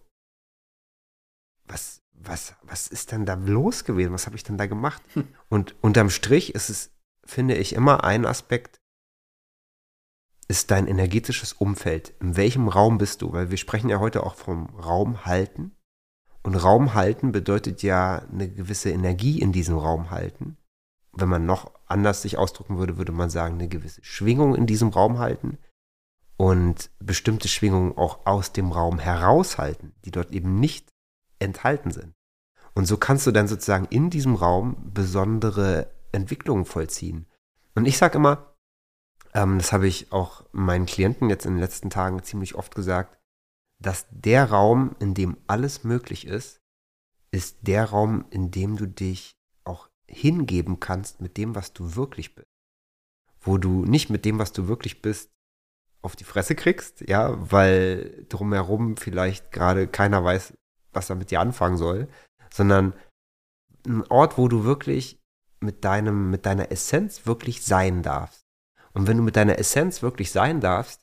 [1.68, 4.12] was, was, was ist denn da los gewesen?
[4.12, 5.02] Was habe ich denn da gemacht?
[5.48, 6.90] Und unterm Strich ist es,
[7.24, 8.80] finde ich, immer ein Aspekt,
[10.48, 12.14] ist dein energetisches Umfeld.
[12.20, 13.32] In welchem Raum bist du?
[13.32, 15.76] Weil wir sprechen ja heute auch vom Raum halten.
[16.42, 20.56] Und Raum halten bedeutet ja eine gewisse Energie in diesem Raum halten
[21.16, 24.90] wenn man noch anders sich ausdrücken würde, würde man sagen, eine gewisse Schwingung in diesem
[24.90, 25.58] Raum halten
[26.36, 30.92] und bestimmte Schwingungen auch aus dem Raum heraushalten, die dort eben nicht
[31.38, 32.14] enthalten sind.
[32.74, 37.26] Und so kannst du dann sozusagen in diesem Raum besondere Entwicklungen vollziehen.
[37.74, 38.54] Und ich sage immer,
[39.34, 43.18] ähm, das habe ich auch meinen Klienten jetzt in den letzten Tagen ziemlich oft gesagt,
[43.82, 46.60] dass der Raum, in dem alles möglich ist,
[47.30, 49.36] ist der Raum, in dem du dich
[50.08, 52.48] hingeben kannst mit dem, was du wirklich bist.
[53.40, 55.30] Wo du nicht mit dem, was du wirklich bist,
[56.02, 60.54] auf die Fresse kriegst, ja, weil drumherum vielleicht gerade keiner weiß,
[60.96, 62.08] was er mit dir anfangen soll,
[62.52, 62.94] sondern
[63.86, 65.20] ein Ort, wo du wirklich
[65.60, 68.42] mit deinem, mit deiner Essenz wirklich sein darfst.
[68.92, 71.00] Und wenn du mit deiner Essenz wirklich sein darfst,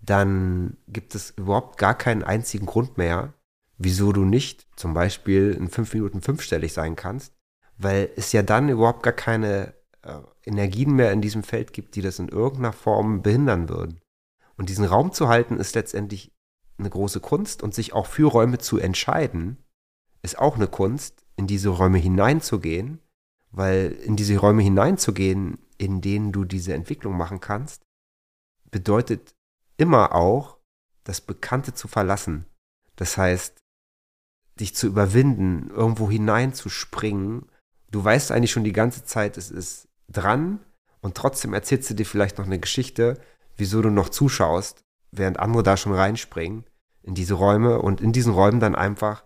[0.00, 3.32] dann gibt es überhaupt gar keinen einzigen Grund mehr,
[3.78, 7.32] wieso du nicht zum Beispiel in fünf Minuten fünfstellig sein kannst,
[7.78, 12.02] weil es ja dann überhaupt gar keine äh, Energien mehr in diesem Feld gibt, die
[12.02, 14.00] das in irgendeiner Form behindern würden.
[14.56, 16.32] Und diesen Raum zu halten, ist letztendlich
[16.78, 19.58] eine große Kunst und sich auch für Räume zu entscheiden,
[20.22, 23.00] ist auch eine Kunst, in diese Räume hineinzugehen,
[23.50, 27.82] weil in diese Räume hineinzugehen, in denen du diese Entwicklung machen kannst,
[28.70, 29.34] bedeutet
[29.76, 30.58] immer auch,
[31.04, 32.46] das Bekannte zu verlassen.
[32.96, 33.58] Das heißt,
[34.58, 37.46] dich zu überwinden, irgendwo hineinzuspringen
[37.90, 40.60] du weißt eigentlich schon die ganze Zeit, es ist dran
[41.00, 43.20] und trotzdem erzählst du dir vielleicht noch eine Geschichte,
[43.56, 46.64] wieso du noch zuschaust, während andere da schon reinspringen
[47.02, 49.24] in diese Räume und in diesen Räumen dann einfach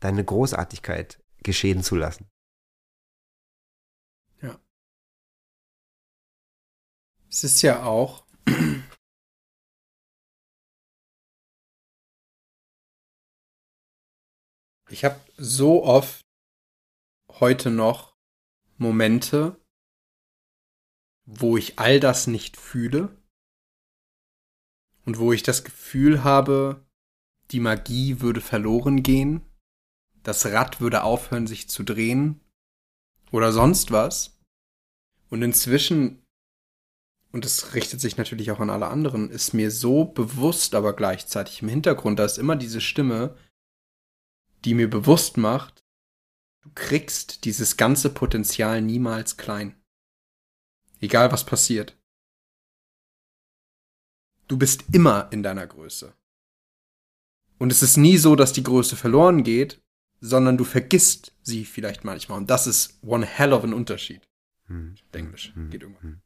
[0.00, 2.28] deine Großartigkeit geschehen zu lassen.
[4.40, 4.58] Ja.
[7.30, 8.24] Es ist ja auch
[14.92, 16.20] Ich habe so oft
[17.40, 18.14] heute noch
[18.76, 19.58] Momente,
[21.24, 23.21] wo ich all das nicht fühle
[25.04, 26.84] und wo ich das Gefühl habe,
[27.50, 29.42] die Magie würde verloren gehen,
[30.22, 32.40] das Rad würde aufhören sich zu drehen
[33.30, 34.38] oder sonst was.
[35.30, 36.22] Und inzwischen,
[37.32, 41.62] und das richtet sich natürlich auch an alle anderen, ist mir so bewusst, aber gleichzeitig
[41.62, 43.36] im Hintergrund, da ist immer diese Stimme,
[44.64, 45.82] die mir bewusst macht,
[46.62, 49.74] Du kriegst dieses ganze Potenzial niemals klein.
[51.00, 52.00] Egal was passiert.
[54.48, 56.12] Du bist immer in deiner Größe.
[57.58, 59.80] Und es ist nie so, dass die Größe verloren geht,
[60.20, 62.38] sondern du vergisst sie vielleicht manchmal.
[62.38, 64.28] Und das ist one hell of an Unterschied.
[64.66, 64.96] Hm.
[65.12, 65.70] Englisch hm.
[65.70, 66.02] geht irgendwann.
[66.02, 66.20] Hm.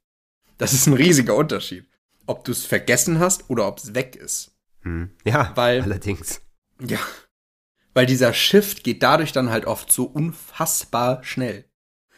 [0.59, 1.87] Das ist ein riesiger Unterschied.
[2.27, 4.57] Ob du es vergessen hast oder ob es weg ist.
[4.81, 5.11] Hm.
[5.25, 6.41] Ja, Weil- allerdings.
[6.81, 6.99] Ja.
[7.95, 11.65] Weil dieser Shift geht dadurch dann halt oft so unfassbar schnell.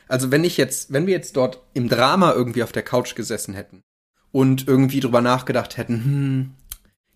[0.09, 3.55] Also wenn ich jetzt, wenn wir jetzt dort im Drama irgendwie auf der Couch gesessen
[3.55, 3.85] hätten
[4.33, 6.51] und irgendwie drüber nachgedacht hätten, hm,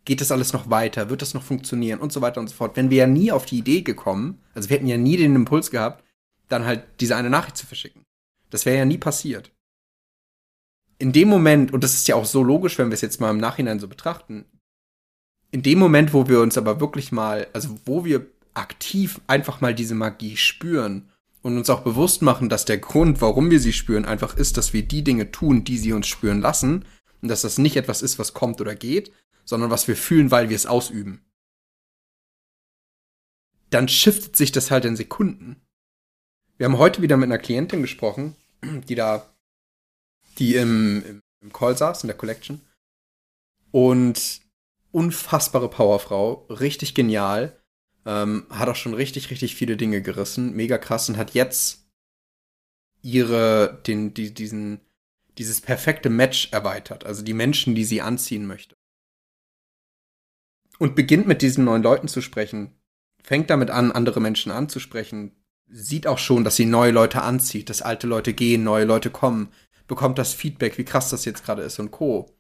[0.05, 2.77] geht das alles noch weiter, wird das noch funktionieren und so weiter und so fort,
[2.77, 5.71] wenn wir ja nie auf die Idee gekommen, also wir hätten ja nie den Impuls
[5.71, 6.05] gehabt,
[6.49, 8.05] dann halt diese eine Nachricht zu verschicken.
[8.51, 9.53] Das wäre ja nie passiert.
[10.99, 13.31] In dem Moment, und das ist ja auch so logisch, wenn wir es jetzt mal
[13.31, 14.45] im Nachhinein so betrachten,
[15.51, 19.75] in dem Moment, wo wir uns aber wirklich mal, also wo wir aktiv einfach mal
[19.75, 21.09] diese Magie spüren
[21.43, 24.73] und uns auch bewusst machen, dass der Grund, warum wir sie spüren, einfach ist, dass
[24.73, 26.85] wir die Dinge tun, die sie uns spüren lassen
[27.23, 29.13] und dass das nicht etwas ist, was kommt oder geht,
[29.45, 31.25] sondern was wir fühlen, weil wir es ausüben.
[33.71, 35.63] Dann shiftet sich das halt in Sekunden.
[36.59, 39.35] Wir haben heute wieder mit einer Klientin gesprochen, die da,
[40.39, 42.61] die im, im, Call saß, in der Collection.
[43.71, 44.41] Und
[44.91, 47.59] unfassbare Powerfrau, richtig genial,
[48.05, 51.89] ähm, hat auch schon richtig, richtig viele Dinge gerissen, mega krass und hat jetzt
[53.01, 54.81] ihre, den, die, diesen,
[55.39, 58.77] dieses perfekte Match erweitert, also die Menschen, die sie anziehen möchte.
[60.79, 62.75] Und beginnt mit diesen neuen Leuten zu sprechen,
[63.23, 65.37] fängt damit an, andere Menschen anzusprechen,
[65.69, 69.53] sieht auch schon, dass sie neue Leute anzieht, dass alte Leute gehen, neue Leute kommen,
[69.87, 72.35] bekommt das Feedback, wie krass das jetzt gerade ist und Co.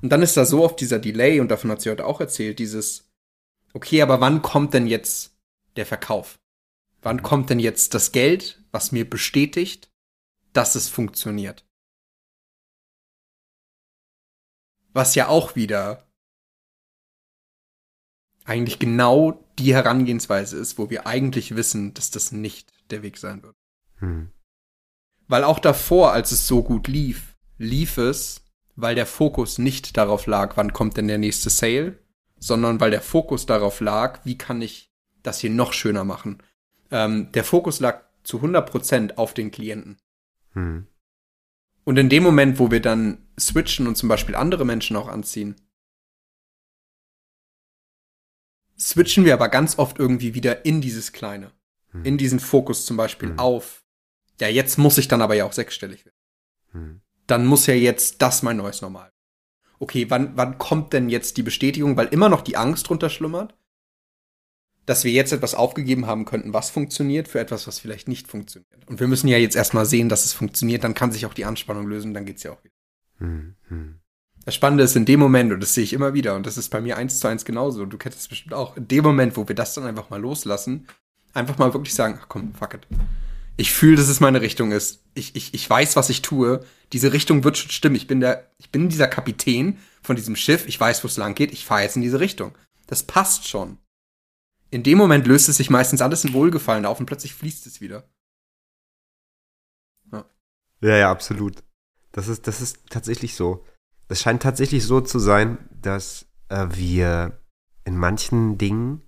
[0.00, 2.58] Und dann ist da so oft dieser Delay, und davon hat sie heute auch erzählt,
[2.58, 3.10] dieses,
[3.72, 5.36] okay, aber wann kommt denn jetzt
[5.76, 6.38] der Verkauf?
[7.02, 9.90] Wann kommt denn jetzt das Geld, was mir bestätigt,
[10.52, 11.66] dass es funktioniert?
[14.92, 16.06] Was ja auch wieder
[18.44, 23.42] eigentlich genau die Herangehensweise ist, wo wir eigentlich wissen, dass das nicht der Weg sein
[23.42, 23.54] wird.
[23.96, 24.30] Hm.
[25.28, 30.26] Weil auch davor, als es so gut lief, lief es, weil der Fokus nicht darauf
[30.26, 31.98] lag, wann kommt denn der nächste Sale,
[32.38, 34.90] sondern weil der Fokus darauf lag, wie kann ich
[35.22, 36.42] das hier noch schöner machen.
[36.90, 39.98] Ähm, der Fokus lag zu 100% auf den Klienten.
[40.52, 40.86] Hm.
[41.84, 45.56] Und in dem Moment, wo wir dann switchen und zum Beispiel andere Menschen auch anziehen,
[48.78, 51.52] switchen wir aber ganz oft irgendwie wieder in dieses Kleine.
[51.90, 52.04] Hm.
[52.04, 53.38] In diesen Fokus zum Beispiel Hm.
[53.38, 53.84] auf,
[54.40, 56.16] ja, jetzt muss ich dann aber ja auch sechsstellig werden.
[56.72, 57.00] Hm.
[57.26, 59.12] Dann muss ja jetzt das mein neues Normal.
[59.78, 63.54] Okay, wann, wann kommt denn jetzt die Bestätigung, weil immer noch die Angst drunter schlummert,
[64.86, 68.88] dass wir jetzt etwas aufgegeben haben könnten, was funktioniert, für etwas, was vielleicht nicht funktioniert.
[68.88, 71.44] Und wir müssen ja jetzt erstmal sehen, dass es funktioniert, dann kann sich auch die
[71.44, 72.74] Anspannung lösen, dann geht's ja auch wieder.
[73.22, 73.54] Hm.
[73.68, 74.00] Hm.
[74.44, 76.68] Das Spannende ist in dem Moment, und das sehe ich immer wieder, und das ist
[76.70, 79.36] bei mir eins zu eins genauso, und du kennst es bestimmt auch, in dem Moment,
[79.36, 80.88] wo wir das dann einfach mal loslassen,
[81.32, 82.86] einfach mal wirklich sagen, ach komm, fuck it.
[83.56, 85.04] Ich fühle, dass es meine Richtung ist.
[85.14, 86.64] Ich, ich, ich weiß, was ich tue.
[86.92, 87.96] Diese Richtung wird schon stimmen.
[87.96, 90.66] Ich bin der, ich bin dieser Kapitän von diesem Schiff.
[90.66, 91.52] Ich weiß, wo es lang geht.
[91.52, 92.56] Ich fahre jetzt in diese Richtung.
[92.86, 93.76] Das passt schon.
[94.70, 97.82] In dem Moment löst es sich meistens alles in Wohlgefallen auf und plötzlich fließt es
[97.82, 98.08] wieder.
[100.80, 101.62] Ja, ja, absolut.
[102.12, 103.64] Das ist, das ist tatsächlich so.
[104.08, 107.40] Das scheint tatsächlich so zu sein, dass äh, wir
[107.84, 109.02] in manchen Dingen,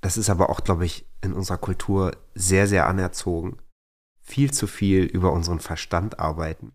[0.00, 3.58] das ist aber auch, glaube ich, in unserer Kultur sehr, sehr anerzogen,
[4.20, 6.72] viel zu viel über unseren Verstand arbeiten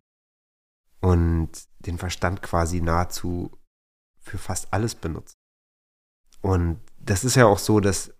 [1.00, 3.52] und den Verstand quasi nahezu
[4.20, 5.36] für fast alles benutzen.
[6.41, 8.13] Und das ist ja auch so, dass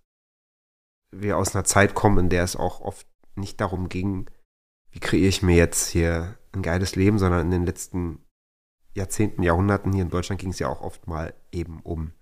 [1.10, 4.30] wir aus einer Zeit kommen, in der es auch oft nicht darum ging,
[4.90, 8.18] wie kreiere ich mir jetzt hier ein geiles Leben, sondern in den letzten
[8.94, 12.12] Jahrzehnten, Jahrhunderten hier in Deutschland ging es ja auch oft mal eben um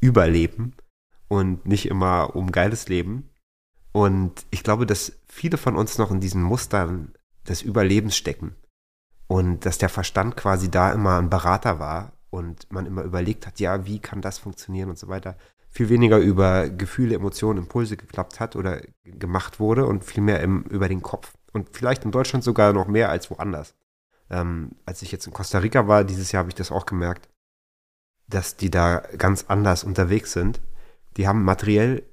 [0.00, 0.74] Überleben
[1.26, 3.30] und nicht immer um geiles Leben.
[3.92, 7.14] Und ich glaube, dass viele von uns noch in diesen Mustern
[7.48, 8.54] des Überlebens stecken
[9.26, 13.58] und dass der Verstand quasi da immer ein Berater war und man immer überlegt hat,
[13.58, 15.36] ja, wie kann das funktionieren und so weiter.
[15.70, 20.88] Viel weniger über Gefühle, Emotionen, Impulse geklappt hat oder gemacht wurde und viel mehr über
[20.88, 21.37] den Kopf.
[21.52, 23.74] Und vielleicht in Deutschland sogar noch mehr als woanders.
[24.30, 27.28] Ähm, als ich jetzt in Costa Rica war, dieses Jahr habe ich das auch gemerkt,
[28.26, 30.60] dass die da ganz anders unterwegs sind.
[31.16, 32.04] Die haben materiell,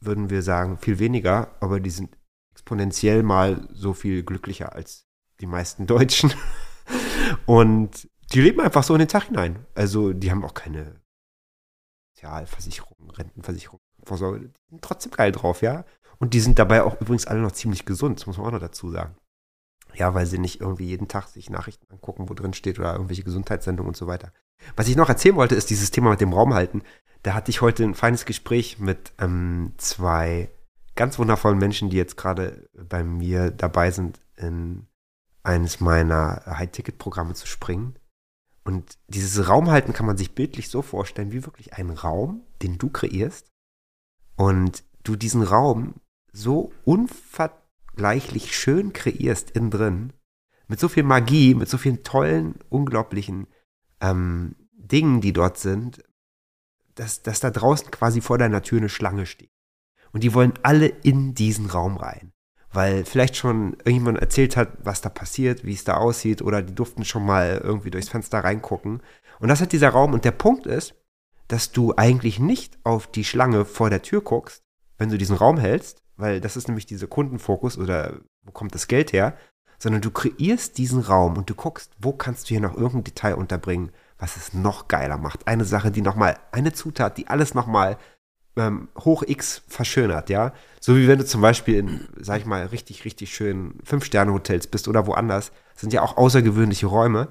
[0.00, 2.16] würden wir sagen, viel weniger, aber die sind
[2.52, 5.06] exponentiell mal so viel glücklicher als
[5.40, 6.32] die meisten Deutschen.
[7.44, 9.66] Und die leben einfach so in den Tag hinein.
[9.74, 11.00] Also die haben auch keine
[12.14, 14.40] Sozialversicherung, Rentenversicherung, Vorsorge.
[14.40, 15.84] Die sind trotzdem geil drauf, ja.
[16.18, 18.60] Und die sind dabei auch übrigens alle noch ziemlich gesund, das muss man auch noch
[18.60, 19.16] dazu sagen.
[19.94, 23.24] Ja, weil sie nicht irgendwie jeden Tag sich Nachrichten angucken, wo drin steht oder irgendwelche
[23.24, 24.32] Gesundheitssendungen und so weiter.
[24.76, 26.82] Was ich noch erzählen wollte, ist dieses Thema mit dem Raumhalten.
[27.22, 30.50] Da hatte ich heute ein feines Gespräch mit ähm, zwei
[30.96, 34.86] ganz wundervollen Menschen, die jetzt gerade bei mir dabei sind, in
[35.42, 37.96] eines meiner High-Ticket-Programme zu springen.
[38.64, 42.90] Und dieses Raumhalten kann man sich bildlich so vorstellen, wie wirklich ein Raum, den du
[42.90, 43.46] kreierst.
[44.34, 45.94] Und du diesen Raum
[46.36, 50.12] so unvergleichlich schön kreierst innen drin,
[50.68, 53.46] mit so viel Magie, mit so vielen tollen, unglaublichen
[54.00, 56.04] ähm, Dingen, die dort sind,
[56.94, 59.50] dass, dass da draußen quasi vor deiner Tür eine Schlange steht.
[60.12, 62.32] Und die wollen alle in diesen Raum rein.
[62.70, 66.74] Weil vielleicht schon irgendjemand erzählt hat, was da passiert, wie es da aussieht, oder die
[66.74, 69.02] durften schon mal irgendwie durchs Fenster reingucken.
[69.40, 70.12] Und das hat dieser Raum.
[70.12, 70.94] Und der Punkt ist,
[71.48, 74.62] dass du eigentlich nicht auf die Schlange vor der Tür guckst,
[74.98, 78.88] wenn du diesen Raum hältst, weil das ist nämlich dieser Kundenfokus oder wo kommt das
[78.88, 79.36] Geld her,
[79.78, 83.34] sondern du kreierst diesen Raum und du guckst, wo kannst du hier noch irgendein Detail
[83.34, 85.46] unterbringen, was es noch geiler macht.
[85.46, 87.98] Eine Sache, die nochmal, eine Zutat, die alles nochmal
[88.56, 90.52] ähm, hoch X verschönert, ja.
[90.80, 94.88] So wie wenn du zum Beispiel in, sag ich mal, richtig, richtig schönen Fünf-Sterne-Hotels bist
[94.88, 97.28] oder woanders, sind ja auch außergewöhnliche Räume.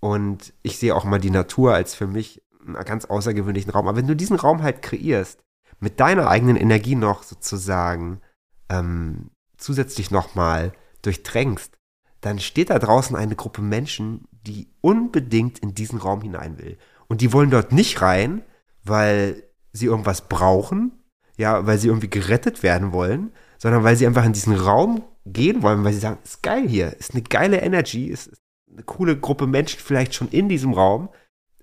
[0.00, 3.86] Und ich sehe auch mal die Natur als für mich einen ganz außergewöhnlichen Raum.
[3.86, 5.40] Aber wenn du diesen Raum halt kreierst,
[5.80, 8.20] mit deiner eigenen Energie noch sozusagen
[8.68, 10.72] ähm, zusätzlich nochmal
[11.02, 11.76] durchdrängst,
[12.20, 16.78] dann steht da draußen eine Gruppe Menschen, die unbedingt in diesen Raum hinein will.
[17.06, 18.42] Und die wollen dort nicht rein,
[18.82, 20.92] weil sie irgendwas brauchen,
[21.36, 25.62] ja, weil sie irgendwie gerettet werden wollen, sondern weil sie einfach in diesen Raum gehen
[25.62, 28.32] wollen, weil sie sagen, ist geil hier, ist eine geile Energy, ist
[28.70, 31.08] eine coole Gruppe Menschen vielleicht schon in diesem Raum,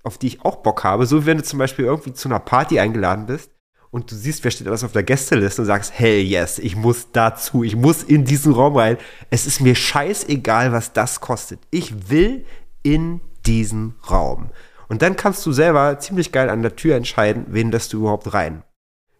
[0.03, 1.05] auf die ich auch Bock habe.
[1.05, 3.51] So wie wenn du zum Beispiel irgendwie zu einer Party eingeladen bist
[3.91, 7.11] und du siehst, wer steht alles auf der Gästeliste und sagst, hell yes, ich muss
[7.11, 8.97] dazu, ich muss in diesen Raum rein.
[9.29, 11.59] Es ist mir scheißegal, was das kostet.
[11.71, 12.45] Ich will
[12.83, 14.49] in diesen Raum.
[14.87, 18.33] Und dann kannst du selber ziemlich geil an der Tür entscheiden, wen lässt du überhaupt
[18.33, 18.63] rein.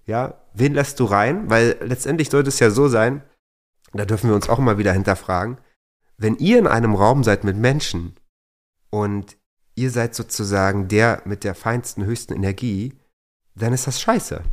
[0.05, 1.49] Ja, wen lässt du rein?
[1.49, 3.23] Weil letztendlich sollte es ja so sein,
[3.91, 5.57] da dürfen wir uns auch immer wieder hinterfragen,
[6.17, 8.15] wenn ihr in einem Raum seid mit Menschen
[8.89, 9.37] und
[9.75, 12.93] ihr seid sozusagen der mit der feinsten, höchsten Energie,
[13.55, 14.43] dann ist das scheiße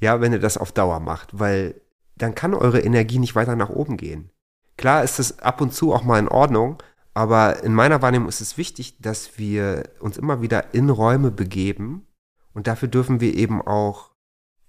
[0.00, 1.80] ja, wenn ihr das auf Dauer macht, weil
[2.16, 4.30] dann kann eure Energie nicht weiter nach oben gehen.
[4.76, 6.82] Klar ist es ab und zu auch mal in Ordnung,
[7.12, 12.06] aber in meiner Wahrnehmung ist es wichtig, dass wir uns immer wieder in Räume begeben
[12.54, 14.10] und dafür dürfen wir eben auch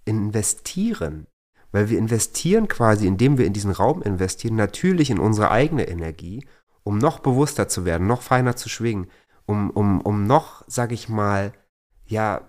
[0.05, 1.27] investieren.
[1.71, 6.45] Weil wir investieren quasi, indem wir in diesen Raum investieren, natürlich in unsere eigene Energie,
[6.83, 9.09] um noch bewusster zu werden, noch feiner zu schwingen,
[9.45, 11.53] um, um, um noch, sag ich mal,
[12.05, 12.41] ja,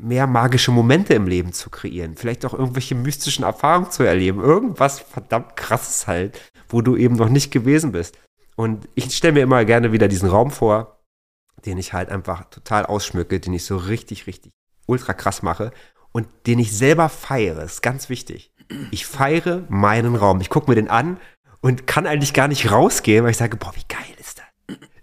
[0.00, 5.00] mehr magische Momente im Leben zu kreieren, vielleicht auch irgendwelche mystischen Erfahrungen zu erleben, irgendwas
[5.00, 8.18] verdammt krasses halt, wo du eben noch nicht gewesen bist.
[8.56, 10.98] Und ich stelle mir immer gerne wieder diesen Raum vor,
[11.64, 14.52] den ich halt einfach total ausschmücke, den ich so richtig, richtig
[14.86, 15.72] ultra krass mache
[16.12, 17.62] und den ich selber feiere.
[17.62, 18.52] ist ganz wichtig.
[18.90, 20.40] Ich feiere meinen Raum.
[20.40, 21.18] Ich gucke mir den an
[21.60, 24.17] und kann eigentlich gar nicht rausgehen, weil ich sage, boah, wie geil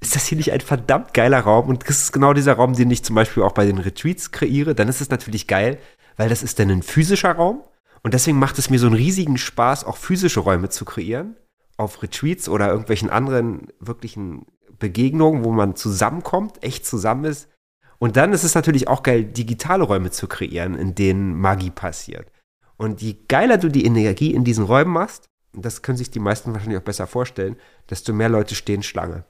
[0.06, 0.26] ist das?
[0.26, 1.70] hier nicht ein verdammt geiler Raum?
[1.70, 4.76] Und das ist genau dieser Raum, den ich zum Beispiel auch bei den Retreats kreiere.
[4.76, 5.78] Dann ist es natürlich geil,
[6.18, 7.63] weil das ist dann ein physischer Raum.
[8.04, 11.36] Und deswegen macht es mir so einen riesigen Spaß, auch physische Räume zu kreieren.
[11.78, 14.46] Auf Retreats oder irgendwelchen anderen wirklichen
[14.80, 17.50] Begegnungen, wo man zusammenkommt, echt zusammen ist.
[17.98, 22.32] Und dann ist es natürlich auch geil, digitale Räume zu kreieren, in denen Magie passiert.
[22.78, 26.20] Und je geiler du die Energie in diesen Räumen machst, und das können sich die
[26.20, 27.56] meisten wahrscheinlich auch besser vorstellen,
[27.89, 29.24] desto mehr Leute stehen Schlange.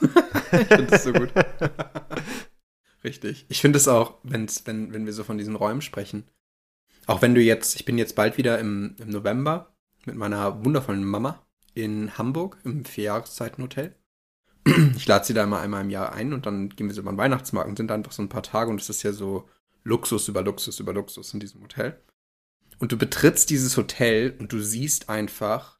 [0.00, 1.32] Ich finde das so gut.
[3.04, 3.46] Richtig.
[3.48, 6.24] Ich finde es auch, wenn's, wenn, wenn wir so von diesen Räumen sprechen.
[7.06, 11.04] Auch wenn du jetzt, ich bin jetzt bald wieder im, im November mit meiner wundervollen
[11.04, 11.42] Mama
[11.74, 13.94] in Hamburg im Vierjahreszeitenhotel.
[14.96, 17.12] Ich lade sie da immer einmal im Jahr ein und dann gehen wir so über
[17.12, 19.48] den Weihnachtsmarkt und sind da einfach so ein paar Tage und es ist ja so
[19.84, 22.02] Luxus über Luxus über Luxus in diesem Hotel.
[22.78, 25.78] Und du betrittst dieses Hotel und du siehst einfach,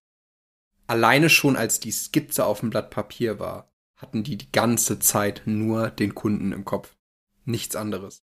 [0.86, 5.42] alleine schon als die Skizze auf dem Blatt Papier war, hatten die die ganze Zeit
[5.44, 6.96] nur den Kunden im Kopf.
[7.44, 8.24] Nichts anderes.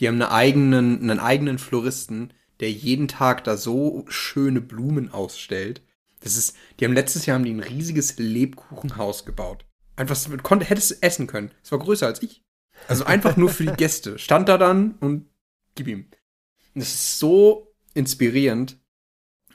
[0.00, 5.82] Die haben einen eigenen, einen eigenen Floristen, der jeden Tag da so schöne Blumen ausstellt.
[6.20, 9.66] Das ist, die haben letztes Jahr haben die ein riesiges Lebkuchenhaus gebaut.
[9.96, 11.50] Einfach, konnte, hättest essen können.
[11.62, 12.42] Es war größer als ich.
[12.88, 14.18] Also einfach nur für die Gäste.
[14.18, 15.28] Stand da dann und
[15.74, 16.06] gib ihm.
[16.74, 18.78] das ist so inspirierend.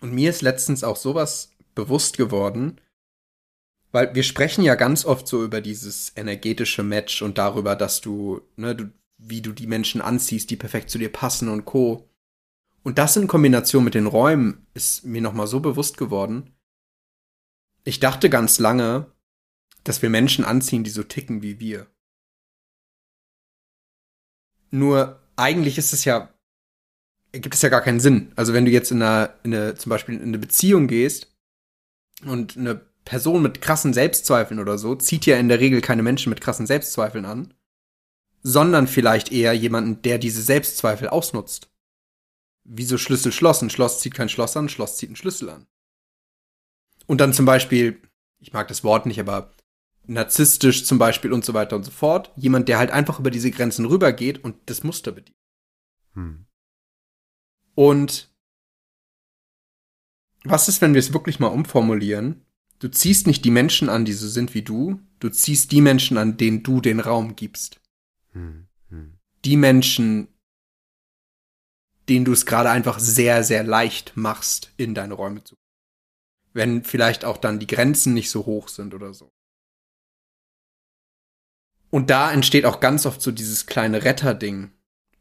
[0.02, 2.80] Und mir ist letztens auch sowas bewusst geworden,
[3.96, 8.42] weil wir sprechen ja ganz oft so über dieses energetische Match und darüber, dass du,
[8.58, 12.10] ne, du, wie du die Menschen anziehst, die perfekt zu dir passen und co.
[12.84, 16.54] Und das in Kombination mit den Räumen ist mir nochmal so bewusst geworden.
[17.86, 19.14] Ich dachte ganz lange,
[19.86, 21.88] dass wir Menschen anziehen, die so ticken wie wir.
[24.72, 26.34] Nur eigentlich ist es ja,
[27.32, 28.34] gibt es ja gar keinen Sinn.
[28.36, 31.34] Also wenn du jetzt in einer, in eine, zum Beispiel in eine Beziehung gehst
[32.26, 36.32] und eine Person mit krassen Selbstzweifeln oder so zieht ja in der Regel keine Menschen
[36.32, 37.54] mit krassen Selbstzweifeln an,
[38.42, 41.70] sondern vielleicht eher jemanden, der diese Selbstzweifel ausnutzt.
[42.64, 43.62] Wie so Schlüssel Schloss.
[43.62, 45.68] Ein Schloss zieht kein Schloss an, ein Schloss zieht einen Schlüssel an.
[47.06, 48.02] Und dann zum Beispiel,
[48.40, 49.54] ich mag das Wort nicht, aber
[50.08, 52.32] narzisstisch zum Beispiel und so weiter und so fort.
[52.36, 55.38] Jemand, der halt einfach über diese Grenzen rübergeht und das Muster bedient.
[56.14, 56.46] Hm.
[57.76, 58.34] Und
[60.44, 62.45] was ist, wenn wir es wirklich mal umformulieren?
[62.86, 66.20] Du ziehst nicht die Menschen an, die so sind wie du, du ziehst die Menschen
[66.20, 67.82] an, denen du den Raum gibst.
[68.34, 68.68] Hm.
[68.90, 69.18] Hm.
[69.44, 70.28] Die Menschen,
[72.08, 75.56] denen du es gerade einfach sehr, sehr leicht machst, in deine Räume zu.
[76.54, 79.32] Wenn vielleicht auch dann die Grenzen nicht so hoch sind oder so.
[81.90, 84.70] Und da entsteht auch ganz oft so dieses kleine Retterding,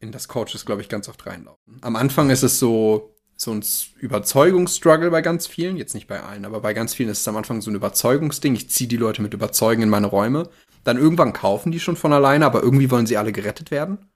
[0.00, 1.78] in das Coaches, glaube ich, ganz oft reinlaufen.
[1.80, 3.64] Am Anfang ist es so, so ein
[3.98, 7.36] Überzeugungsstruggle bei ganz vielen, jetzt nicht bei allen, aber bei ganz vielen ist es am
[7.36, 8.54] Anfang so ein Überzeugungsding.
[8.54, 10.48] Ich ziehe die Leute mit Überzeugen in meine Räume.
[10.84, 14.10] Dann irgendwann kaufen die schon von alleine, aber irgendwie wollen sie alle gerettet werden.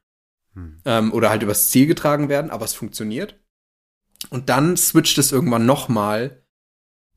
[0.55, 0.81] Hm.
[0.85, 3.39] Ähm, oder halt übers Ziel getragen werden, aber es funktioniert.
[4.31, 6.43] Und dann switcht es irgendwann nochmal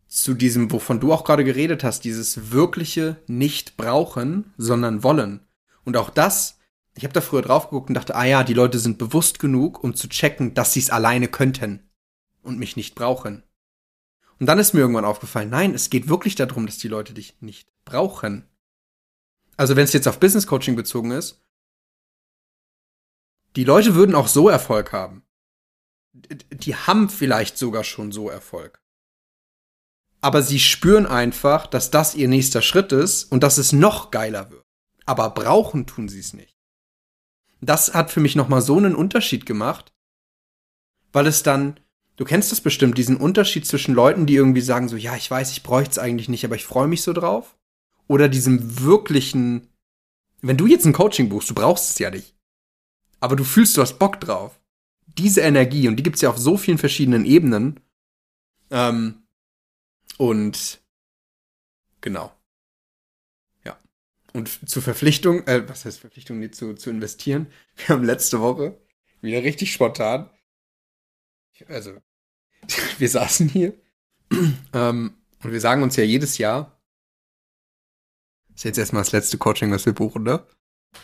[0.08, 5.42] zu diesem, wovon du auch gerade geredet hast, dieses wirkliche nicht brauchen, sondern wollen.
[5.86, 6.60] Und auch das,
[6.96, 9.84] ich habe da früher drauf geguckt und dachte, ah ja, die Leute sind bewusst genug,
[9.84, 11.91] um zu checken, dass sie es alleine könnten
[12.42, 13.44] und mich nicht brauchen.
[14.40, 17.36] Und dann ist mir irgendwann aufgefallen, nein, es geht wirklich darum, dass die Leute dich
[17.42, 18.48] nicht brauchen.
[19.58, 21.42] Also wenn es jetzt auf Business Coaching bezogen ist,
[23.56, 25.24] die Leute würden auch so Erfolg haben.
[26.14, 28.82] Die haben vielleicht sogar schon so Erfolg
[30.22, 34.52] aber sie spüren einfach, dass das ihr nächster Schritt ist und dass es noch geiler
[34.52, 34.64] wird.
[35.06, 36.56] Aber brauchen tun sie es nicht.
[37.60, 39.92] Das hat für mich nochmal so einen Unterschied gemacht,
[41.12, 41.80] weil es dann,
[42.16, 45.52] du kennst das bestimmt, diesen Unterschied zwischen Leuten, die irgendwie sagen so, ja, ich weiß,
[45.52, 47.58] ich bräuchte es eigentlich nicht, aber ich freue mich so drauf.
[48.08, 49.70] Oder diesem wirklichen,
[50.42, 52.36] wenn du jetzt ein Coaching buchst, du brauchst es ja nicht.
[53.20, 54.60] Aber du fühlst, du hast Bock drauf.
[55.18, 57.80] Diese Energie, und die gibt's ja auf so vielen verschiedenen Ebenen,
[58.72, 59.28] ähm,
[60.18, 60.82] und
[62.00, 62.32] genau.
[63.66, 63.78] Ja.
[64.34, 67.48] Und zur Verpflichtung, äh, was heißt Verpflichtung, nee, zu, zu investieren.
[67.76, 68.80] Wir haben letzte Woche
[69.22, 70.30] wieder richtig spontan.
[71.68, 71.98] Also,
[72.98, 73.74] wir saßen hier
[74.74, 76.80] ähm, und wir sagen uns ja jedes Jahr,
[78.56, 80.46] ist jetzt erstmal das letzte Coaching, was wir buchen, ne?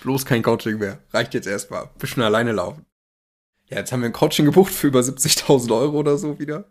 [0.01, 1.01] Bloß kein Coaching mehr.
[1.11, 1.89] Reicht jetzt erstmal.
[1.97, 2.85] Bisschen alleine laufen.
[3.69, 6.69] Ja, jetzt haben wir ein Coaching gebucht für über 70.000 Euro oder so wieder.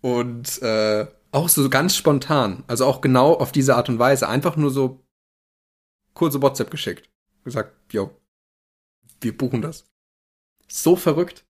[0.00, 2.64] Und äh, auch so ganz spontan.
[2.66, 4.28] Also auch genau auf diese Art und Weise.
[4.28, 5.04] Einfach nur so
[6.14, 7.08] kurze WhatsApp geschickt.
[7.44, 8.10] Gesagt, yo,
[9.20, 9.88] wir buchen das.
[10.68, 11.44] So verrückt.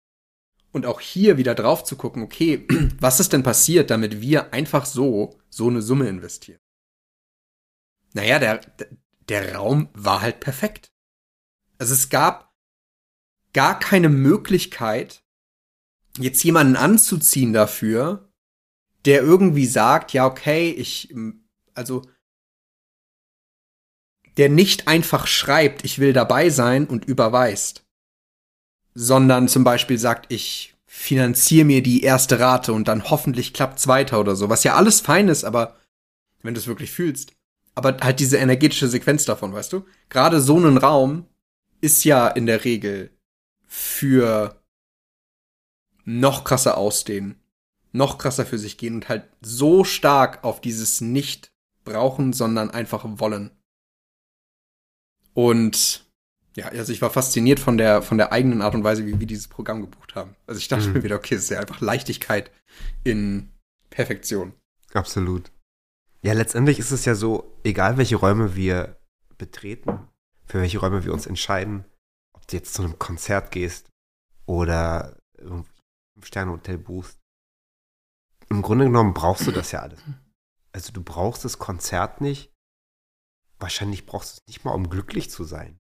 [0.73, 2.67] Und auch hier wieder drauf zu gucken, okay,
[3.01, 6.61] was ist denn passiert, damit wir einfach so, so eine Summe investieren?
[8.13, 8.61] Naja, der,
[9.29, 10.93] der Raum war halt perfekt.
[11.79, 12.53] Also es gab
[13.53, 15.25] gar keine Möglichkeit,
[16.19, 18.31] jetzt jemanden anzuziehen dafür,
[19.05, 21.15] der irgendwie sagt, ja, okay, ich,
[21.75, 22.03] also,
[24.37, 27.87] der nicht einfach schreibt, ich will dabei sein und überweist,
[28.95, 34.21] sondern zum Beispiel sagt, ich finanziere mir die erste Rate und dann hoffentlich klappt's weiter
[34.21, 35.77] oder so, was ja alles fein ist, aber
[36.43, 37.33] wenn du es wirklich fühlst.
[37.75, 39.87] Aber halt diese energetische Sequenz davon, weißt du?
[40.09, 41.27] Gerade so ein Raum
[41.81, 43.11] ist ja in der Regel
[43.67, 44.61] für
[46.05, 47.41] noch krasser ausdehnen
[47.93, 51.53] noch krasser für sich gehen und halt so stark auf dieses nicht
[51.85, 53.51] brauchen, sondern einfach wollen.
[55.35, 56.10] Und
[56.57, 59.27] ja, also ich war fasziniert von der, von der eigenen Art und Weise, wie wir
[59.27, 60.35] dieses Programm gebucht haben.
[60.47, 60.95] Also ich dachte mhm.
[60.95, 62.51] mir wieder, okay, es ist ja einfach Leichtigkeit
[63.05, 63.51] in
[63.91, 64.53] Perfektion.
[64.93, 65.53] Absolut.
[66.23, 69.01] Ja, letztendlich ist es ja so, egal welche Räume wir
[69.39, 70.09] betreten,
[70.45, 71.85] für welche Räume wir uns entscheiden,
[72.35, 73.89] ob du jetzt zu einem Konzert gehst
[74.47, 75.65] oder ein
[76.23, 77.19] Sterne-Hotel buchst,
[78.49, 80.01] im Grunde genommen brauchst du das ja alles.
[80.73, 82.53] Also du brauchst das Konzert nicht.
[83.59, 85.79] Wahrscheinlich brauchst du es nicht mal, um glücklich zu sein.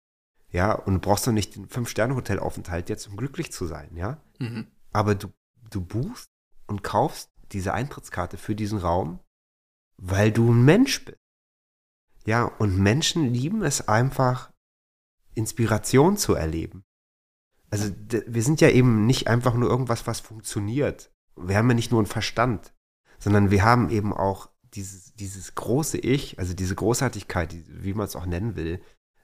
[0.53, 4.21] Ja, und du brauchst doch nicht den Fünf-Sterne-Hotelaufenthalt jetzt, um glücklich zu sein, ja.
[4.39, 4.67] Mhm.
[4.93, 5.29] Aber du,
[5.71, 6.29] du buchst
[6.67, 9.19] und kaufst diese Eintrittskarte für diesen Raum,
[9.97, 11.19] weil du ein Mensch bist.
[12.27, 14.53] Ja, und Menschen lieben es einfach,
[15.35, 16.85] Inspiration zu erleben.
[17.71, 17.91] Also
[18.27, 22.01] wir sind ja eben nicht einfach nur irgendwas, was funktioniert, wir haben ja nicht nur
[22.01, 22.75] einen Verstand,
[23.19, 28.17] sondern wir haben eben auch dieses, dieses große Ich, also diese Großartigkeit, wie man es
[28.17, 28.83] auch nennen will,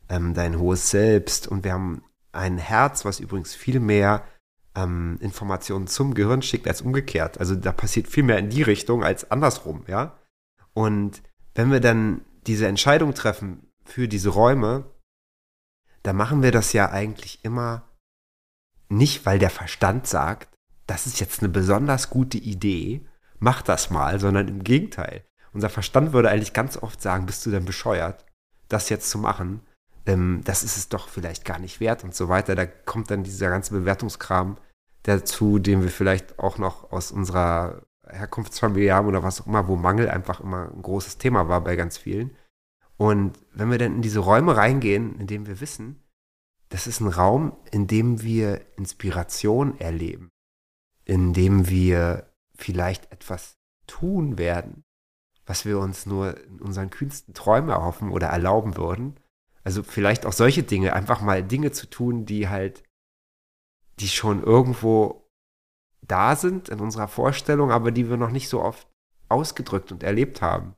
[0.09, 2.03] ähm, dein hohes Selbst und wir haben
[2.33, 4.25] ein Herz, was übrigens viel mehr
[4.75, 7.41] ähm, Informationen zum Gehirn schickt als umgekehrt.
[7.41, 10.19] Also da passiert viel mehr in die Richtung als andersrum, ja.
[10.75, 11.23] Und
[11.55, 14.85] wenn wir dann diese Entscheidung treffen für diese Räume,
[16.03, 17.89] dann machen wir das ja eigentlich immer
[18.89, 20.55] nicht, weil der Verstand sagt,
[20.87, 23.05] das ist jetzt eine besonders gute Idee,
[23.39, 25.25] mach das mal, sondern im Gegenteil.
[25.53, 28.25] Unser Verstand würde eigentlich ganz oft sagen, bist du denn bescheuert,
[28.69, 29.61] das jetzt zu machen?
[30.09, 32.55] Ähm, das ist es doch vielleicht gar nicht wert und so weiter.
[32.57, 34.57] Da kommt dann dieser ganze Bewertungskram
[35.05, 39.77] dazu, den wir vielleicht auch noch aus unserer Herkunftsfamilie haben oder was auch immer, wo
[39.77, 42.35] Mangel einfach immer ein großes Thema war bei ganz vielen.
[42.97, 46.03] Und wenn wir dann in diese Räume reingehen, in denen wir wissen,
[46.71, 50.31] das ist ein Raum, in dem wir Inspiration erleben,
[51.05, 53.57] in dem wir vielleicht etwas
[53.87, 54.85] tun werden,
[55.47, 59.19] was wir uns nur in unseren kühnsten Träumen erhoffen oder erlauben würden.
[59.69, 62.83] Also vielleicht auch solche Dinge, einfach mal Dinge zu tun, die halt,
[64.01, 65.29] die schon irgendwo
[66.01, 68.89] da sind in unserer Vorstellung, aber die wir noch nicht so oft
[69.29, 70.75] ausgedrückt und erlebt haben.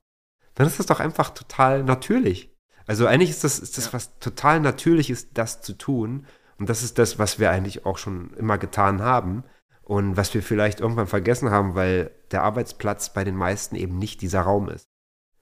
[0.57, 2.53] Dann ist das doch einfach total natürlich.
[2.85, 3.93] Also eigentlich ist das, ist das ja.
[3.93, 6.27] was total Natürliches, das zu tun.
[6.59, 9.45] Und das ist das, was wir eigentlich auch schon immer getan haben.
[9.83, 14.21] Und was wir vielleicht irgendwann vergessen haben, weil der Arbeitsplatz bei den meisten eben nicht
[14.21, 14.89] dieser Raum ist.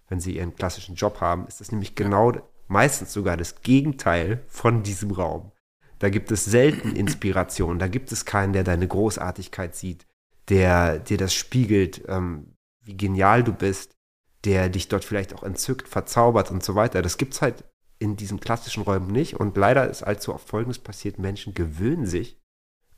[0.07, 2.33] Wenn sie ihren klassischen Job haben, ist das nämlich genau
[2.69, 5.53] meistens sogar das Gegenteil von diesem Raum.
[5.99, 7.79] Da gibt es selten Inspiration.
[7.79, 10.07] Da gibt es keinen, der deine Großartigkeit sieht,
[10.49, 12.55] der dir das spiegelt, ähm,
[12.85, 13.97] wie genial du bist,
[14.45, 17.03] der dich dort vielleicht auch entzückt, verzaubert und so weiter.
[17.03, 17.65] Das gibt es halt
[17.99, 19.35] in diesen klassischen Räumen nicht.
[19.35, 21.19] Und leider ist allzu oft Folgendes passiert.
[21.19, 22.39] Menschen gewöhnen sich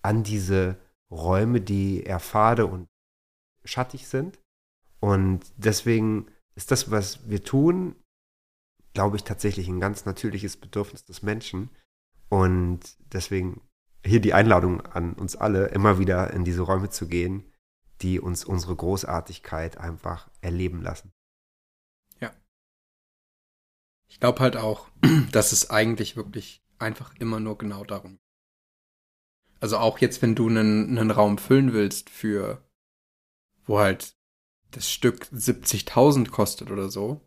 [0.02, 0.76] an diese
[1.10, 2.86] Räume, die eher fade und
[3.64, 4.38] schattig sind.
[5.00, 7.96] Und deswegen ist das, was wir tun,
[9.00, 11.70] glaube ich, tatsächlich ein ganz natürliches Bedürfnis des Menschen.
[12.28, 12.80] Und
[13.14, 13.62] deswegen
[14.04, 17.50] hier die Einladung an uns alle, immer wieder in diese Räume zu gehen,
[18.02, 21.14] die uns unsere Großartigkeit einfach erleben lassen.
[22.20, 22.30] Ja.
[24.10, 24.90] Ich glaube halt auch,
[25.32, 29.60] dass es eigentlich wirklich einfach immer nur genau darum geht.
[29.60, 32.62] Also auch jetzt, wenn du einen, einen Raum füllen willst für,
[33.64, 34.14] wo halt
[34.72, 37.26] das Stück 70.000 kostet oder so,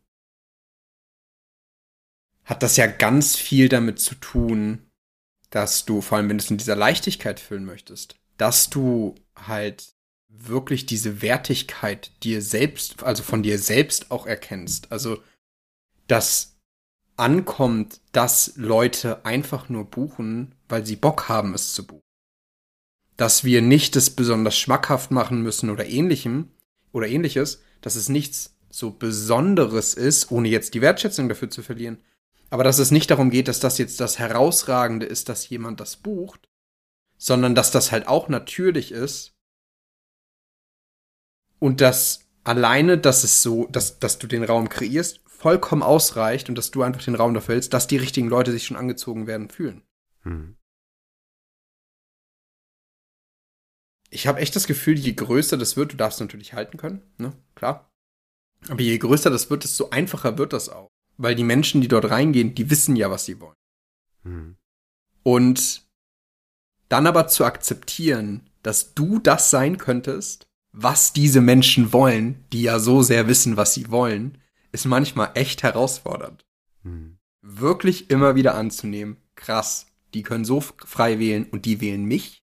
[2.45, 4.89] hat das ja ganz viel damit zu tun,
[5.49, 9.93] dass du, vor allem wenn du es in dieser Leichtigkeit füllen möchtest, dass du halt
[10.27, 14.91] wirklich diese Wertigkeit dir selbst, also von dir selbst auch erkennst.
[14.91, 15.21] Also,
[16.07, 16.57] dass
[17.15, 22.01] ankommt, dass Leute einfach nur buchen, weil sie Bock haben, es zu buchen.
[23.15, 26.49] Dass wir nicht es besonders schmackhaft machen müssen oder ähnlichem
[26.91, 31.99] oder ähnliches, dass es nichts so Besonderes ist, ohne jetzt die Wertschätzung dafür zu verlieren,
[32.53, 35.97] aber dass es nicht darum geht, dass das jetzt das Herausragende ist, dass jemand das
[35.97, 36.47] bucht,
[37.17, 39.33] sondern dass das halt auch natürlich ist
[41.57, 46.55] und dass alleine, dass es so, dass, dass du den Raum kreierst, vollkommen ausreicht und
[46.55, 49.49] dass du einfach den Raum dafür hältst, dass die richtigen Leute sich schon angezogen werden
[49.49, 49.81] fühlen.
[50.21, 50.55] Hm.
[54.11, 57.33] Ich habe echt das Gefühl, je größer das wird, du darfst natürlich halten können, ne?
[57.55, 57.89] Klar.
[58.69, 60.92] Aber je größer das wird, desto einfacher wird das auch.
[61.23, 63.55] Weil die Menschen, die dort reingehen, die wissen ja, was sie wollen.
[64.23, 64.57] Hm.
[65.23, 65.87] Und
[66.89, 72.77] dann aber zu akzeptieren, dass du das sein könntest, was diese Menschen wollen, die ja
[72.77, 74.37] so sehr wissen, was sie wollen,
[74.73, 76.45] ist manchmal echt herausfordernd.
[76.81, 77.19] Hm.
[77.41, 82.43] Wirklich immer wieder anzunehmen, krass, die können so frei wählen und die wählen mich.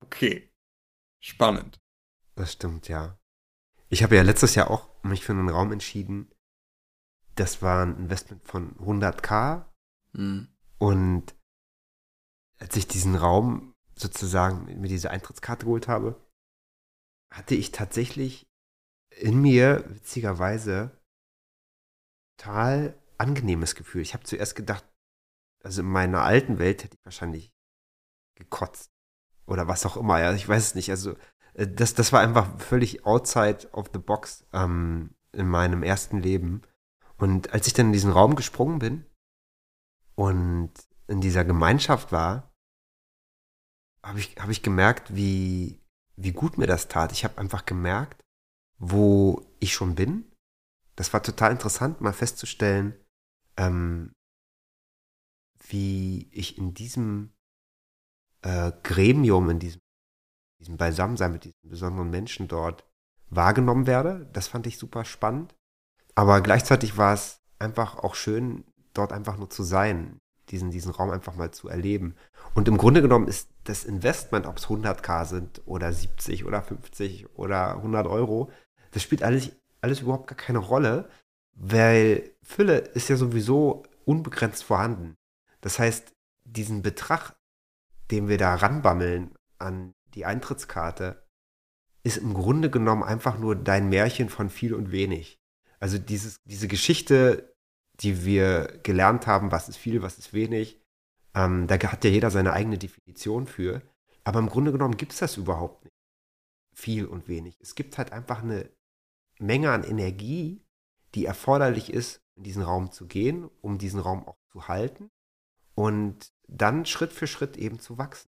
[0.00, 0.50] Okay.
[1.20, 1.78] Spannend.
[2.34, 3.20] Das stimmt, ja.
[3.88, 6.30] Ich habe ja letztes Jahr auch mich für einen Raum entschieden.
[7.34, 9.66] Das war ein Investment von 100k.
[10.12, 10.48] Mhm.
[10.78, 11.34] Und
[12.58, 16.20] als ich diesen Raum sozusagen mir diese Eintrittskarte geholt habe,
[17.32, 18.46] hatte ich tatsächlich
[19.10, 21.00] in mir witzigerweise
[22.36, 24.02] total angenehmes Gefühl.
[24.02, 24.84] Ich habe zuerst gedacht,
[25.62, 27.52] also in meiner alten Welt hätte ich wahrscheinlich
[28.36, 28.90] gekotzt
[29.46, 30.20] oder was auch immer.
[30.20, 30.90] Ja, ich weiß es nicht.
[30.90, 31.16] Also
[31.54, 36.62] das, das war einfach völlig outside of the box ähm, in meinem ersten Leben.
[37.16, 39.06] Und als ich dann in diesen Raum gesprungen bin
[40.16, 40.72] und
[41.06, 42.52] in dieser Gemeinschaft war,
[44.02, 45.80] habe ich, hab ich gemerkt, wie,
[46.16, 47.12] wie gut mir das tat.
[47.12, 48.22] Ich habe einfach gemerkt,
[48.78, 50.30] wo ich schon bin.
[50.96, 52.94] Das war total interessant, mal festzustellen,
[53.56, 54.12] ähm,
[55.68, 57.32] wie ich in diesem
[58.42, 59.80] äh, Gremium, in diesem
[60.60, 62.84] diesem Beisammensein mit diesen besonderen Menschen dort
[63.30, 64.28] wahrgenommen werde.
[64.32, 65.54] Das fand ich super spannend.
[66.14, 71.10] Aber gleichzeitig war es einfach auch schön, dort einfach nur zu sein, diesen, diesen Raum
[71.10, 72.14] einfach mal zu erleben.
[72.54, 77.36] Und im Grunde genommen ist das Investment, ob es 100k sind oder 70 oder 50
[77.36, 78.50] oder 100 Euro,
[78.92, 81.10] das spielt eigentlich, alles überhaupt gar keine Rolle,
[81.56, 85.16] weil Fülle ist ja sowieso unbegrenzt vorhanden.
[85.60, 86.12] Das heißt,
[86.44, 87.34] diesen Betrag,
[88.10, 91.24] den wir da ranbammeln an die Eintrittskarte,
[92.02, 95.40] ist im Grunde genommen einfach nur dein Märchen von viel und wenig.
[95.80, 97.54] Also dieses, diese Geschichte,
[98.00, 100.80] die wir gelernt haben, was ist viel, was ist wenig,
[101.34, 103.82] ähm, da hat ja jeder seine eigene Definition für.
[104.24, 105.94] Aber im Grunde genommen gibt es das überhaupt nicht.
[106.74, 107.58] Viel und wenig.
[107.60, 108.68] Es gibt halt einfach eine
[109.38, 110.64] Menge an Energie,
[111.14, 115.10] die erforderlich ist, in diesen Raum zu gehen, um diesen Raum auch zu halten
[115.74, 118.28] und dann Schritt für Schritt eben zu wachsen.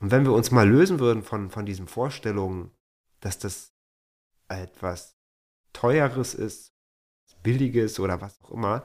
[0.00, 2.70] Und wenn wir uns mal lösen würden von, von diesen Vorstellungen,
[3.20, 3.72] dass das
[4.48, 5.16] etwas
[5.72, 6.72] Teures ist,
[7.42, 8.84] Billiges oder was auch immer,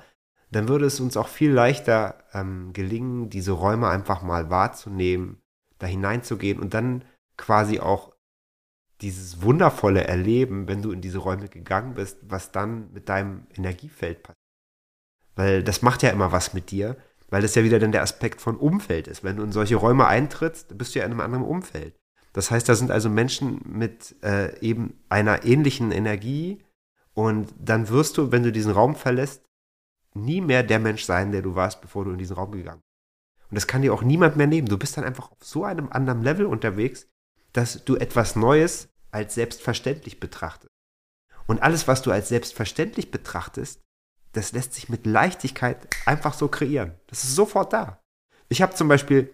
[0.51, 5.41] dann würde es uns auch viel leichter ähm, gelingen, diese Räume einfach mal wahrzunehmen,
[5.79, 7.03] da hineinzugehen und dann
[7.37, 8.13] quasi auch
[9.01, 14.23] dieses wundervolle Erleben, wenn du in diese Räume gegangen bist, was dann mit deinem Energiefeld
[14.23, 14.37] passiert.
[15.35, 16.95] Weil das macht ja immer was mit dir,
[17.33, 19.23] weil das ja wieder dann der Aspekt von Umfeld ist.
[19.23, 21.95] Wenn du in solche Räume eintrittst, bist du ja in einem anderen Umfeld.
[22.31, 26.63] Das heißt, da sind also Menschen mit äh, eben einer ähnlichen Energie
[27.15, 29.41] und dann wirst du, wenn du diesen Raum verlässt,
[30.13, 33.49] nie mehr der Mensch sein, der du warst, bevor du in diesen Raum gegangen bist.
[33.49, 34.67] Und das kann dir auch niemand mehr nehmen.
[34.67, 37.07] Du bist dann einfach auf so einem anderen Level unterwegs,
[37.51, 40.69] dass du etwas Neues als selbstverständlich betrachtest.
[41.47, 43.81] Und alles, was du als selbstverständlich betrachtest,
[44.33, 46.93] das lässt sich mit Leichtigkeit einfach so kreieren.
[47.07, 48.01] Das ist sofort da.
[48.49, 49.29] Ich habe zum Beispiel,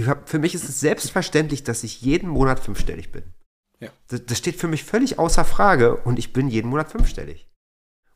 [0.00, 3.32] hab, für mich ist es selbstverständlich, dass ich jeden Monat fünfstellig bin.
[3.80, 3.88] Ja.
[4.08, 7.48] Das, das steht für mich völlig außer Frage und ich bin jeden Monat fünfstellig.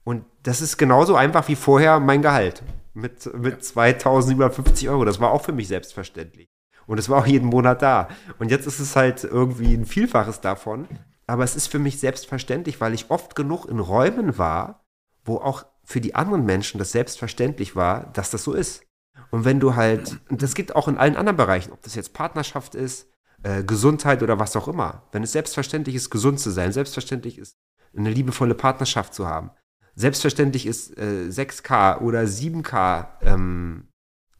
[0.04, 2.62] Und das ist genauso einfach wie vorher mein Gehalt
[2.94, 5.04] mit, mit 2750 Euro.
[5.04, 6.48] Das war auch für mich selbstverständlich.
[6.86, 8.08] Und es war auch jeden Monat da.
[8.38, 10.88] Und jetzt ist es halt irgendwie ein Vielfaches davon.
[11.26, 14.87] Aber es ist für mich selbstverständlich, weil ich oft genug in Räumen war,
[15.28, 18.82] wo auch für die anderen Menschen das selbstverständlich war, dass das so ist.
[19.30, 22.74] Und wenn du halt, das geht auch in allen anderen Bereichen, ob das jetzt Partnerschaft
[22.74, 23.08] ist,
[23.42, 25.02] äh, Gesundheit oder was auch immer.
[25.12, 27.56] Wenn es selbstverständlich ist, gesund zu sein, selbstverständlich ist,
[27.96, 29.50] eine liebevolle Partnerschaft zu haben,
[29.94, 33.88] selbstverständlich ist, äh, 6K oder 7K, ähm,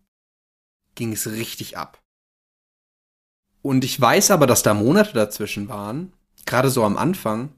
[0.94, 2.02] ging es richtig ab.
[3.62, 6.12] Und ich weiß aber, dass da Monate dazwischen waren,
[6.46, 7.54] gerade so am Anfang,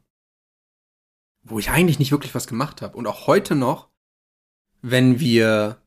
[1.42, 2.96] wo ich eigentlich nicht wirklich was gemacht habe.
[2.96, 3.88] Und auch heute noch,
[4.80, 5.78] wenn wir.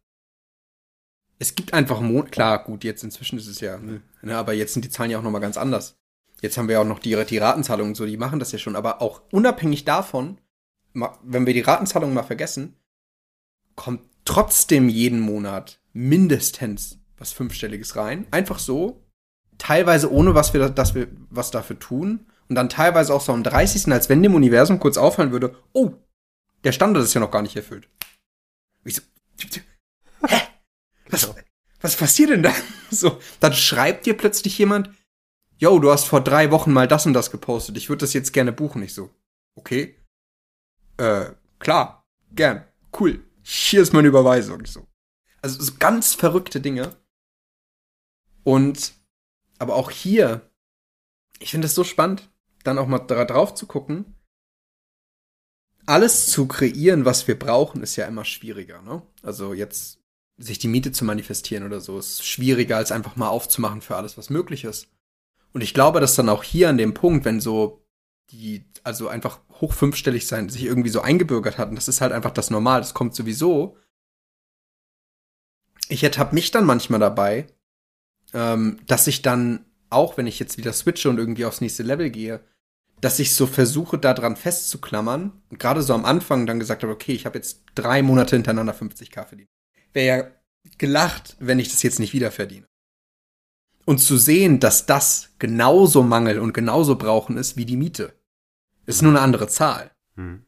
[1.38, 4.71] Es gibt einfach Mon klar, gut, jetzt inzwischen ist es ja, ne, ne, aber jetzt
[4.71, 5.97] sind die Zahlen ja auch nochmal ganz anders.
[6.41, 8.75] Jetzt haben wir auch noch die, die Ratenzahlungen und so, die machen das ja schon.
[8.77, 10.39] Aber auch unabhängig davon,
[11.23, 12.75] wenn wir die Ratenzahlungen mal vergessen,
[13.75, 18.27] kommt trotzdem jeden Monat mindestens was Fünfstelliges rein.
[18.31, 19.01] Einfach so.
[19.57, 23.43] Teilweise ohne, was wir, dass wir was dafür tun und dann teilweise auch so am
[23.43, 23.91] 30.
[23.91, 25.93] als wenn dem Universum kurz auffallen würde, oh,
[26.63, 27.87] der Standard ist ja noch gar nicht erfüllt.
[28.83, 29.01] Ich so,
[30.27, 30.41] hä?
[31.09, 31.33] Was,
[31.81, 32.53] was passiert denn da?
[32.91, 34.89] So, dann schreibt dir plötzlich jemand,
[35.57, 38.31] yo, du hast vor drei Wochen mal das und das gepostet, ich würde das jetzt
[38.31, 38.83] gerne buchen.
[38.83, 39.09] Ich so,
[39.55, 39.95] okay.
[40.97, 42.65] Äh, klar, gern,
[42.99, 43.23] cool.
[43.43, 44.65] Hier ist meine Überweisung.
[44.65, 44.87] So.
[45.41, 46.95] Also so ganz verrückte Dinge.
[48.43, 48.93] Und,
[49.59, 50.49] aber auch hier,
[51.39, 52.29] ich finde das so spannend
[52.65, 54.15] dann auch mal drauf zu gucken.
[55.85, 58.81] Alles zu kreieren, was wir brauchen, ist ja immer schwieriger.
[58.81, 59.03] Ne?
[59.21, 59.99] Also jetzt
[60.37, 64.17] sich die Miete zu manifestieren oder so ist schwieriger, als einfach mal aufzumachen für alles,
[64.17, 64.87] was möglich ist.
[65.53, 67.85] Und ich glaube, dass dann auch hier an dem Punkt, wenn so
[68.31, 72.31] die, also einfach hoch fünfstellig sein, sich irgendwie so eingebürgert hatten, das ist halt einfach
[72.31, 73.77] das Normal, das kommt sowieso.
[75.87, 77.47] Ich ertappe mich dann manchmal dabei,
[78.33, 82.09] ähm, dass ich dann, auch wenn ich jetzt wieder switche und irgendwie aufs nächste Level
[82.09, 82.41] gehe,
[83.01, 87.13] dass ich so versuche, daran festzuklammern und gerade so am Anfang dann gesagt habe, okay,
[87.13, 89.49] ich habe jetzt drei Monate hintereinander 50k verdient.
[89.93, 90.31] Wäre ja
[90.77, 92.65] gelacht, wenn ich das jetzt nicht wieder verdiene.
[93.85, 98.13] Und zu sehen, dass das genauso Mangel und genauso Brauchen ist wie die Miete.
[98.86, 99.91] Ist nur eine andere Zahl.
[100.15, 100.45] Hm.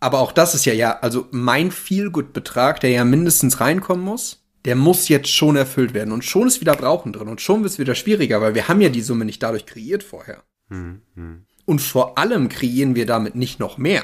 [0.00, 4.76] Aber auch das ist ja, ja, also mein Feelgood-Betrag, der ja mindestens reinkommen muss, der
[4.76, 6.12] muss jetzt schon erfüllt werden.
[6.12, 7.28] Und schon ist wieder Brauchen drin.
[7.28, 10.02] Und schon wird es wieder schwieriger, weil wir haben ja die Summe nicht dadurch kreiert
[10.02, 10.42] vorher.
[10.68, 11.46] Hm, hm.
[11.66, 14.02] Und vor allem kreieren wir damit nicht noch mehr.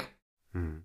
[0.53, 0.83] Hm.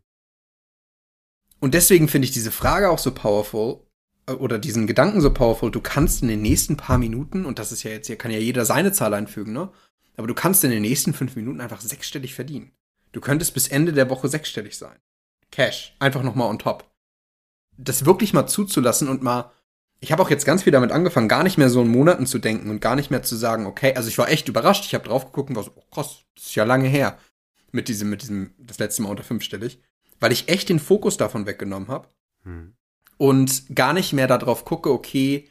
[1.61, 3.87] Und deswegen finde ich diese Frage auch so powerful
[4.27, 5.71] äh, oder diesen Gedanken so powerful.
[5.71, 8.39] Du kannst in den nächsten paar Minuten, und das ist ja jetzt, hier kann ja
[8.39, 9.71] jeder seine Zahl einfügen, ne?
[10.17, 12.73] Aber du kannst in den nächsten fünf Minuten einfach sechsstellig verdienen.
[13.13, 14.99] Du könntest bis Ende der Woche sechsstellig sein.
[15.51, 15.95] Cash.
[15.99, 16.91] Einfach nochmal on top.
[17.77, 19.53] Das wirklich mal zuzulassen und mal.
[20.01, 22.39] Ich habe auch jetzt ganz viel damit angefangen, gar nicht mehr so in Monaten zu
[22.39, 24.85] denken und gar nicht mehr zu sagen, okay, also ich war echt überrascht.
[24.85, 27.19] Ich habe drauf geguckt und war so, oh krass, das ist ja lange her.
[27.71, 29.81] Mit diesem, mit diesem, das letzte Mal unter fünfstellig.
[30.19, 32.09] Weil ich echt den Fokus davon weggenommen habe.
[32.43, 32.75] Hm.
[33.17, 35.49] Und gar nicht mehr darauf gucke, okay,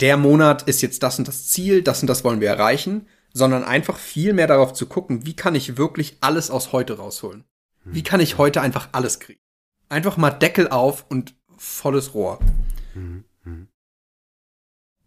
[0.00, 3.64] der Monat ist jetzt das und das Ziel, das und das wollen wir erreichen, sondern
[3.64, 7.44] einfach viel mehr darauf zu gucken, wie kann ich wirklich alles aus heute rausholen?
[7.84, 9.40] Wie kann ich heute einfach alles kriegen?
[9.90, 12.38] Einfach mal Deckel auf und volles Rohr.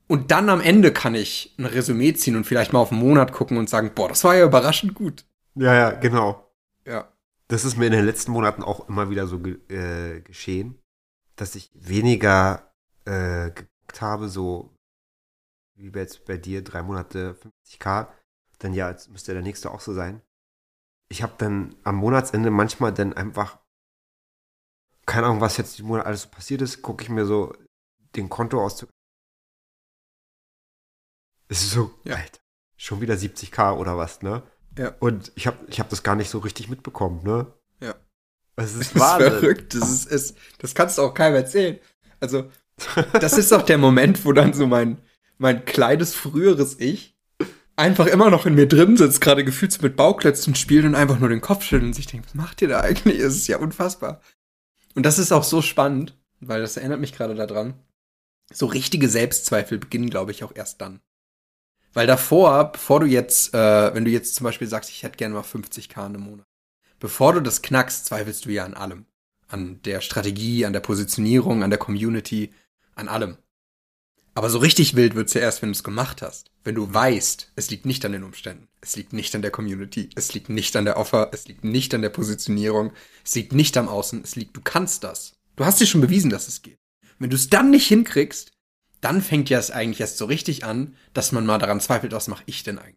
[0.07, 3.31] Und dann am Ende kann ich ein Resümee ziehen und vielleicht mal auf einen Monat
[3.31, 5.25] gucken und sagen, boah, das war ja überraschend gut.
[5.55, 6.53] Ja, ja, genau.
[6.85, 7.11] Ja.
[7.47, 10.79] Das ist mir in den letzten Monaten auch immer wieder so äh, geschehen,
[11.35, 12.71] dass ich weniger
[13.05, 14.71] äh, geguckt habe, so
[15.73, 18.07] wie jetzt bei dir, drei Monate 50k,
[18.59, 20.21] dann ja, jetzt müsste der nächste auch so sein.
[21.09, 23.59] Ich habe dann am Monatsende manchmal dann einfach,
[25.05, 27.55] keine Ahnung, was jetzt diesen Monat alles so passiert ist, gucke ich mir so
[28.15, 28.89] den Kontoauszug.
[31.47, 32.15] Es ist so, ja.
[32.15, 32.39] Alter,
[32.77, 34.43] schon wieder 70k oder was, ne?
[34.77, 34.95] Ja.
[34.99, 37.51] Und ich habe ich hab das gar nicht so richtig mitbekommen, ne?
[37.79, 37.95] Ja.
[38.55, 39.73] Es ist, das ist verrückt.
[39.73, 41.79] Das ist, ist, das kannst du auch keinem erzählen.
[42.19, 42.51] Also,
[43.13, 45.01] das ist doch der Moment, wo dann so mein,
[45.37, 47.18] mein kleines früheres Ich
[47.79, 51.29] einfach immer noch in mir drin sitzt, gerade gefühlt mit Bauklötzen spielt und einfach nur
[51.29, 53.19] den Kopf schüttelt und sich denkt, was macht ihr da eigentlich?
[53.19, 54.21] Es ist ja unfassbar.
[54.95, 57.73] Und das ist auch so spannend, weil das erinnert mich gerade daran.
[58.51, 60.99] So richtige Selbstzweifel beginnen, glaube ich, auch erst dann.
[61.93, 65.33] Weil davor, bevor du jetzt, äh, wenn du jetzt zum Beispiel sagst, ich hätte gerne
[65.33, 66.45] mal 50k im Monat,
[66.99, 69.05] bevor du das knackst, zweifelst du ja an allem.
[69.47, 72.53] An der Strategie, an der Positionierung, an der Community,
[72.93, 73.37] an allem.
[74.39, 76.49] Aber so richtig wild wird's ja erst, wenn du es gemacht hast.
[76.63, 80.09] Wenn du weißt, es liegt nicht an den Umständen, es liegt nicht an der Community,
[80.15, 82.93] es liegt nicht an der Offer, es liegt nicht an der Positionierung,
[83.25, 85.33] es liegt nicht am Außen, es liegt, du kannst das.
[85.57, 86.77] Du hast dir schon bewiesen, dass es geht.
[87.17, 88.53] Wenn du es dann nicht hinkriegst,
[89.01, 92.29] dann fängt ja es eigentlich erst so richtig an, dass man mal daran zweifelt, was
[92.29, 92.95] mache ich denn eigentlich?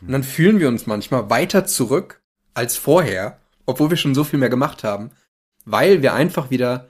[0.00, 2.22] Und dann fühlen wir uns manchmal weiter zurück
[2.54, 5.10] als vorher, obwohl wir schon so viel mehr gemacht haben,
[5.66, 6.88] weil wir einfach wieder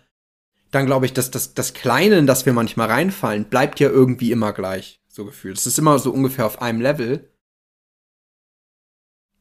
[0.70, 4.32] dann glaube ich, dass das, das Kleine, in das wir manchmal reinfallen, bleibt ja irgendwie
[4.32, 5.56] immer gleich, so gefühlt.
[5.56, 7.30] Es ist immer so ungefähr auf einem Level.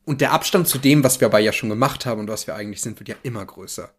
[0.06, 2.56] Und der Abstand zu dem, was wir aber ja schon gemacht haben und was wir
[2.56, 3.94] eigentlich sind, wird ja immer größer.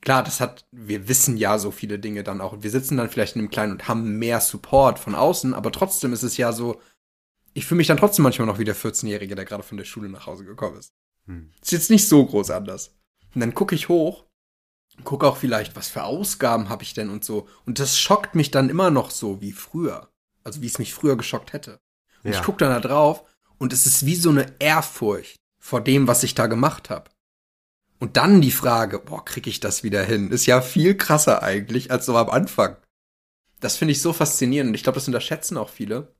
[0.00, 2.62] Klar, das hat, wir wissen ja so viele Dinge dann auch.
[2.62, 6.12] Wir sitzen dann vielleicht in einem Kleinen und haben mehr Support von außen, aber trotzdem
[6.12, 6.80] ist es ja so,
[7.52, 10.08] ich fühle mich dann trotzdem manchmal noch wie der 14-Jährige, der gerade von der Schule
[10.08, 10.94] nach Hause gekommen ist.
[11.26, 11.52] Hm.
[11.60, 12.96] Ist jetzt nicht so groß anders.
[13.34, 14.24] Und dann gucke ich hoch
[15.04, 17.48] guck auch vielleicht, was für Ausgaben habe ich denn und so.
[17.66, 20.08] Und das schockt mich dann immer noch so wie früher.
[20.44, 21.78] Also wie es mich früher geschockt hätte.
[22.22, 22.38] Und ja.
[22.38, 23.24] ich guck dann da drauf
[23.58, 27.10] und es ist wie so eine Ehrfurcht vor dem, was ich da gemacht habe.
[28.00, 30.32] Und dann die Frage, boah, krieg ich das wieder hin?
[30.32, 32.76] Ist ja viel krasser eigentlich als so am Anfang.
[33.60, 36.12] Das finde ich so faszinierend und ich glaube, das unterschätzen auch viele.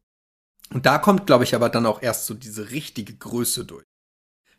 [0.70, 3.84] Und da kommt, glaube ich, aber dann auch erst so diese richtige Größe durch.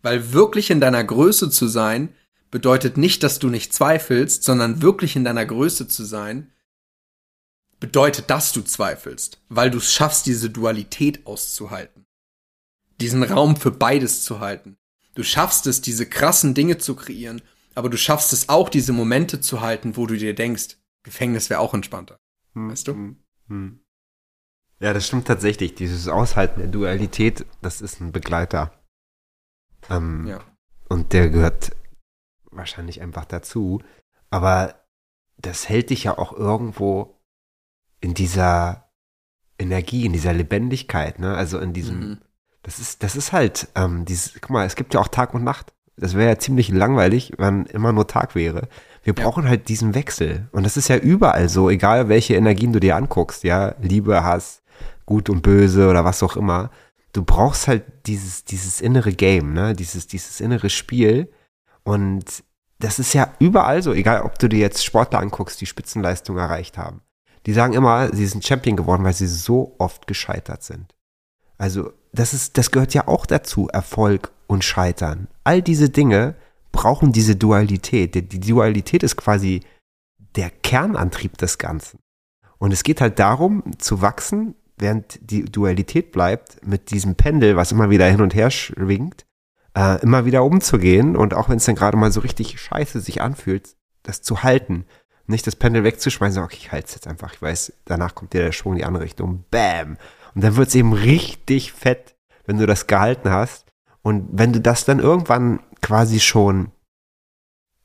[0.02, 2.14] Weil wirklich in deiner Größe zu sein,
[2.54, 6.52] bedeutet nicht, dass du nicht zweifelst, sondern wirklich in deiner Größe zu sein,
[7.80, 12.06] bedeutet, dass du zweifelst, weil du es schaffst, diese Dualität auszuhalten.
[13.02, 14.78] Diesen Raum für beides zu halten.
[15.16, 17.42] Du schaffst es, diese krassen Dinge zu kreieren,
[17.74, 21.60] aber du schaffst es auch, diese Momente zu halten, wo du dir denkst, Gefängnis wäre
[21.60, 22.20] auch entspannter.
[22.54, 22.92] Hm, weißt du?
[22.92, 23.80] Hm, hm.
[24.80, 25.74] Ja, das stimmt tatsächlich.
[25.74, 28.80] Dieses Aushalten der Dualität, das ist ein Begleiter.
[29.90, 30.40] Ähm, ja.
[30.88, 31.72] Und der gehört
[32.56, 33.82] wahrscheinlich einfach dazu.
[34.30, 34.76] Aber
[35.38, 37.20] das hält dich ja auch irgendwo
[38.02, 38.90] in dieser
[39.60, 41.36] Energie, in dieser Lebendigkeit, ne?
[41.36, 42.18] Also in diesem, mhm.
[42.64, 45.44] das ist, das ist halt, ähm, dieses, guck mal, es gibt ja auch Tag und
[45.44, 45.74] Nacht.
[45.96, 48.68] Das wäre ja ziemlich langweilig, wenn immer nur Tag wäre.
[49.04, 49.24] Wir ja.
[49.24, 50.50] brauchen halt diesen Wechsel.
[50.52, 54.64] Und das ist ja überall so, egal welche Energien du dir anguckst, ja, Liebe, Hass,
[55.06, 56.72] Gut und Böse oder was auch immer.
[57.12, 61.32] Du brauchst halt dieses, dieses innere Game, ne, dieses, dieses innere Spiel,
[61.84, 62.44] und
[62.80, 66.78] das ist ja überall so, egal ob du dir jetzt Sportler anguckst, die Spitzenleistung erreicht
[66.78, 67.02] haben.
[67.46, 70.96] Die sagen immer, sie sind Champion geworden, weil sie so oft gescheitert sind.
[71.58, 75.28] Also, das ist, das gehört ja auch dazu, Erfolg und Scheitern.
[75.44, 76.36] All diese Dinge
[76.72, 78.16] brauchen diese Dualität.
[78.16, 79.62] Die, Dualität ist quasi
[80.36, 82.00] der Kernantrieb des Ganzen.
[82.58, 87.72] Und es geht halt darum, zu wachsen, während die Dualität bleibt, mit diesem Pendel, was
[87.72, 89.26] immer wieder hin und her schwingt,
[89.76, 93.22] äh, immer wieder umzugehen und auch wenn es dann gerade mal so richtig scheiße sich
[93.22, 94.86] anfühlt, das zu halten.
[95.26, 97.34] Nicht das Pendel wegzuschmeißen, okay, ich halte es jetzt einfach.
[97.34, 99.46] Ich weiß, danach kommt dir der Schwung in die andere Richtung.
[99.52, 99.98] Bam!
[100.36, 102.16] Und dann wird es eben richtig fett,
[102.46, 103.66] wenn du das gehalten hast.
[104.02, 106.72] Und wenn du das dann irgendwann quasi schon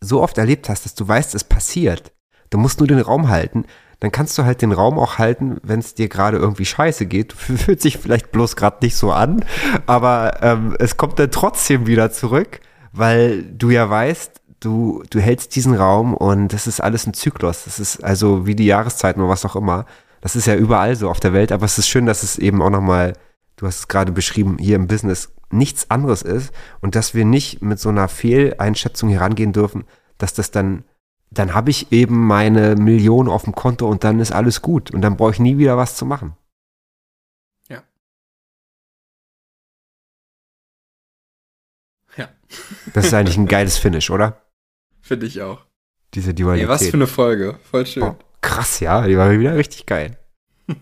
[0.00, 2.12] so oft erlebt hast, dass du weißt, es passiert,
[2.50, 3.66] du musst nur den Raum halten,
[4.00, 7.32] dann kannst du halt den Raum auch halten, wenn es dir gerade irgendwie scheiße geht.
[7.34, 9.44] Fühlt sich vielleicht bloß gerade nicht so an,
[9.86, 12.60] aber ähm, es kommt dann trotzdem wieder zurück,
[12.92, 17.64] weil du ja weißt, du, du hältst diesen Raum und das ist alles ein Zyklus.
[17.64, 19.86] Das ist also wie die Jahreszeiten oder was auch immer.
[20.20, 22.60] Das ist ja überall so auf der Welt, aber es ist schön, dass es eben
[22.62, 23.12] auch nochmal,
[23.56, 27.62] du hast es gerade beschrieben, hier im Business nichts anderes ist und dass wir nicht
[27.62, 29.84] mit so einer Fehleinschätzung herangehen dürfen,
[30.18, 30.84] dass das dann
[31.30, 35.02] dann habe ich eben meine Million auf dem Konto und dann ist alles gut und
[35.02, 36.36] dann brauche ich nie wieder was zu machen.
[37.68, 37.82] Ja.
[42.16, 42.28] Ja.
[42.94, 44.42] Das ist eigentlich ein geiles Finish, oder?
[45.02, 45.64] Finde ich auch.
[46.14, 46.68] Diese Dualität.
[46.68, 47.58] Ey, was für eine Folge.
[47.70, 48.02] Voll schön.
[48.02, 49.06] Oh, krass, ja.
[49.06, 50.18] Die war wieder richtig geil.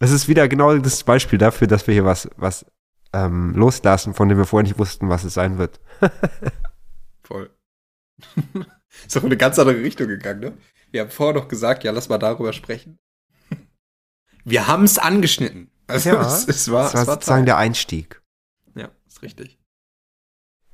[0.00, 2.66] Es ist wieder genau das Beispiel dafür, dass wir hier was, was
[3.14, 5.80] ähm, loslassen, von dem wir vorher nicht wussten, was es sein wird.
[7.22, 7.50] Voll.
[9.06, 10.52] Ist doch in eine ganz andere Richtung gegangen, ne?
[10.90, 12.98] Wir haben vorher noch gesagt, ja, lass mal darüber sprechen.
[14.44, 15.70] Wir haben es angeschnitten.
[15.86, 18.22] Also ja, es, es, war, es war, es war sozusagen der Einstieg.
[18.74, 19.58] Ja, ist richtig.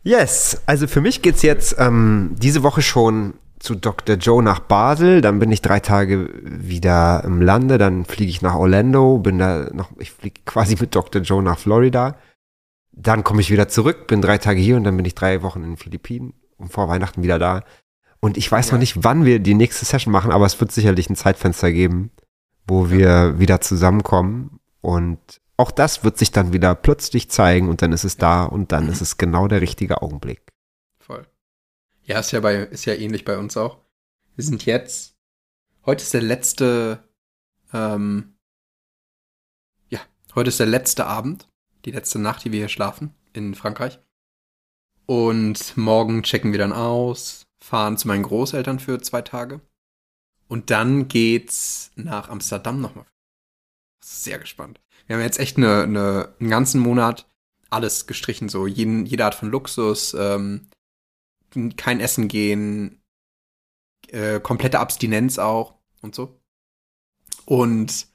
[0.02, 4.16] Yes, also für mich geht's jetzt ähm, diese Woche schon zu Dr.
[4.16, 8.54] Joe nach Basel, dann bin ich drei Tage wieder im Lande, dann fliege ich nach
[8.54, 11.20] Orlando, bin da noch, ich fliege quasi mit Dr.
[11.20, 12.16] Joe nach Florida.
[12.92, 15.62] Dann komme ich wieder zurück, bin drei Tage hier und dann bin ich drei Wochen
[15.62, 17.62] in den Philippinen und vor Weihnachten wieder da.
[18.20, 18.72] Und ich weiß ja.
[18.74, 22.10] noch nicht, wann wir die nächste Session machen, aber es wird sicherlich ein Zeitfenster geben,
[22.66, 22.90] wo ja.
[22.90, 24.60] wir wieder zusammenkommen.
[24.82, 28.72] Und auch das wird sich dann wieder plötzlich zeigen und dann ist es da und
[28.72, 30.52] dann ist es genau der richtige Augenblick.
[30.98, 31.26] Voll.
[32.02, 33.78] Ja, ist ja bei, ist ja ähnlich bei uns auch.
[34.36, 35.16] Wir sind jetzt,
[35.84, 37.04] heute ist der letzte,
[37.72, 38.36] ähm,
[39.88, 40.00] ja,
[40.34, 41.48] heute ist der letzte Abend,
[41.84, 43.98] die letzte Nacht, die wir hier schlafen in Frankreich.
[45.06, 49.60] Und morgen checken wir dann aus, fahren zu meinen Großeltern für zwei Tage.
[50.48, 53.06] Und dann geht's nach Amsterdam nochmal.
[54.04, 54.80] Sehr gespannt.
[55.06, 57.28] Wir haben jetzt echt eine, eine, einen ganzen Monat
[57.70, 60.66] alles gestrichen, so jeden, jede Art von Luxus, ähm,
[61.76, 63.00] kein Essen gehen,
[64.08, 66.40] äh, komplette Abstinenz auch und so.
[67.44, 68.08] Und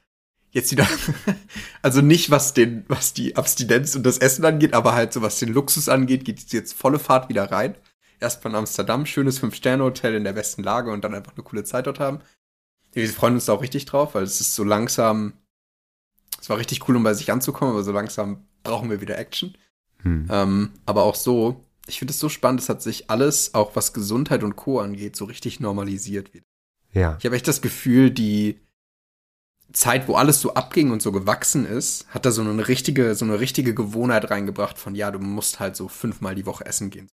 [0.51, 0.87] jetzt wieder,
[1.81, 5.39] also nicht was den, was die Abstinenz und das Essen angeht, aber halt so was
[5.39, 7.75] den Luxus angeht, geht jetzt volle Fahrt wieder rein
[8.25, 11.87] erst von Amsterdam, schönes Fünf-Sterne-Hotel in der besten Lage und dann einfach eine coole Zeit
[11.87, 12.19] dort haben.
[12.91, 15.33] Wir freuen uns da auch richtig drauf, weil es ist so langsam,
[16.41, 19.55] es war richtig cool, um bei sich anzukommen, aber so langsam brauchen wir wieder Action.
[20.01, 20.27] Hm.
[20.29, 23.93] Ähm, aber auch so, ich finde es so spannend, es hat sich alles, auch was
[23.93, 24.79] Gesundheit und Co.
[24.79, 26.45] angeht, so richtig normalisiert wieder.
[26.93, 27.17] Ja.
[27.19, 28.59] Ich habe echt das Gefühl, die
[29.73, 33.25] Zeit, wo alles so abging und so gewachsen ist, hat da so eine richtige, so
[33.25, 37.09] eine richtige Gewohnheit reingebracht von, ja, du musst halt so fünfmal die Woche essen gehen.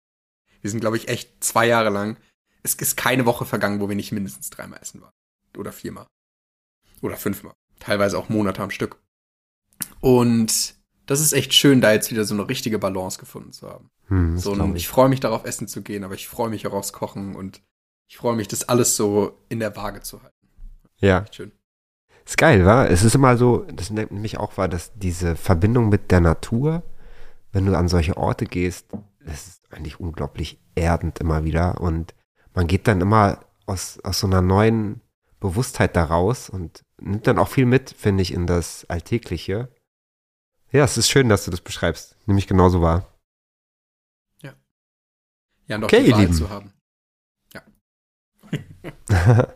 [0.67, 2.17] Wir sind, glaube ich, echt zwei Jahre lang.
[2.65, 5.13] Es ist keine Woche vergangen, wo wir nicht mindestens dreimal essen waren.
[5.57, 6.09] Oder viermal.
[7.03, 7.55] Oder fünfmal.
[7.79, 9.01] Teilweise auch Monate am Stück.
[10.01, 10.75] Und
[11.07, 13.91] das ist echt schön, da jetzt wieder so eine richtige Balance gefunden zu haben.
[14.09, 16.73] Hm, so, ich, ich freue mich darauf, essen zu gehen, aber ich freue mich auch
[16.73, 17.63] aufs Kochen und
[18.09, 20.49] ich freue mich, das alles so in der Waage zu halten.
[20.99, 21.27] Ja.
[21.31, 21.53] Schön.
[22.25, 22.85] Ist geil, wa?
[22.87, 26.83] Es ist immer so, das nimmt mich auch wahr, dass diese Verbindung mit der Natur,
[27.53, 28.89] wenn du an solche Orte gehst,
[29.21, 31.81] das ist eigentlich unglaublich erdend immer wieder.
[31.81, 32.15] Und
[32.55, 35.01] man geht dann immer aus, aus so einer neuen
[35.41, 39.71] Bewusstheit daraus und nimmt dann auch viel mit, finde ich, in das Alltägliche.
[40.73, 42.17] Ja, es ist schön, dass du das beschreibst.
[42.27, 43.13] Nämlich genauso wahr.
[44.43, 44.55] Ja.
[45.67, 46.73] Ja, und okay, die Wahl zu haben.
[47.53, 47.63] Ja.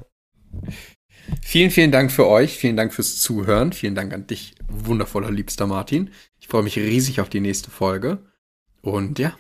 [1.43, 2.59] vielen, vielen Dank für euch.
[2.59, 3.73] Vielen Dank fürs Zuhören.
[3.73, 6.13] Vielen Dank an dich, wundervoller liebster Martin.
[6.39, 8.25] Ich freue mich riesig auf die nächste Folge.
[8.83, 9.37] Und ja,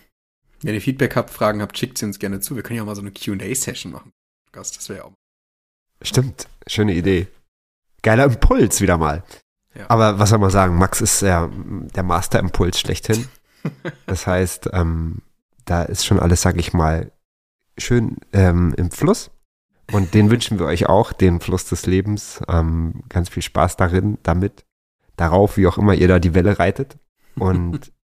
[0.63, 2.57] wenn ihr Feedback habt, Fragen habt, schickt sie uns gerne zu.
[2.57, 4.13] Wir können ja auch mal so eine QA-Session machen.
[4.53, 5.13] Gast, das wäre ja auch.
[6.03, 7.29] Stimmt, schöne Idee.
[8.03, 9.23] Geiler Impuls wieder mal.
[9.75, 9.89] Ja.
[9.89, 10.77] Aber was soll man sagen?
[10.77, 11.49] Max ist ja
[11.95, 13.29] der Master-Impuls schlechthin.
[14.07, 15.23] das heißt, ähm,
[15.65, 17.13] da ist schon alles, sag ich mal,
[17.79, 19.31] schön ähm, im Fluss.
[19.93, 22.41] Und den wünschen wir euch auch, den Fluss des Lebens.
[22.49, 24.65] Ähm, ganz viel Spaß darin, damit,
[25.17, 26.97] darauf, wie auch immer ihr da die Welle reitet.
[27.37, 27.93] Und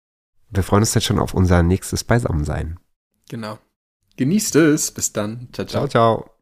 [0.52, 2.80] wir freuen uns jetzt schon auf unser nächstes Beisammensein.
[3.30, 3.58] Genau.
[4.18, 4.92] Genießt es.
[4.92, 5.48] Bis dann.
[5.54, 5.88] Ciao, ciao.
[5.88, 6.41] Ciao, ciao.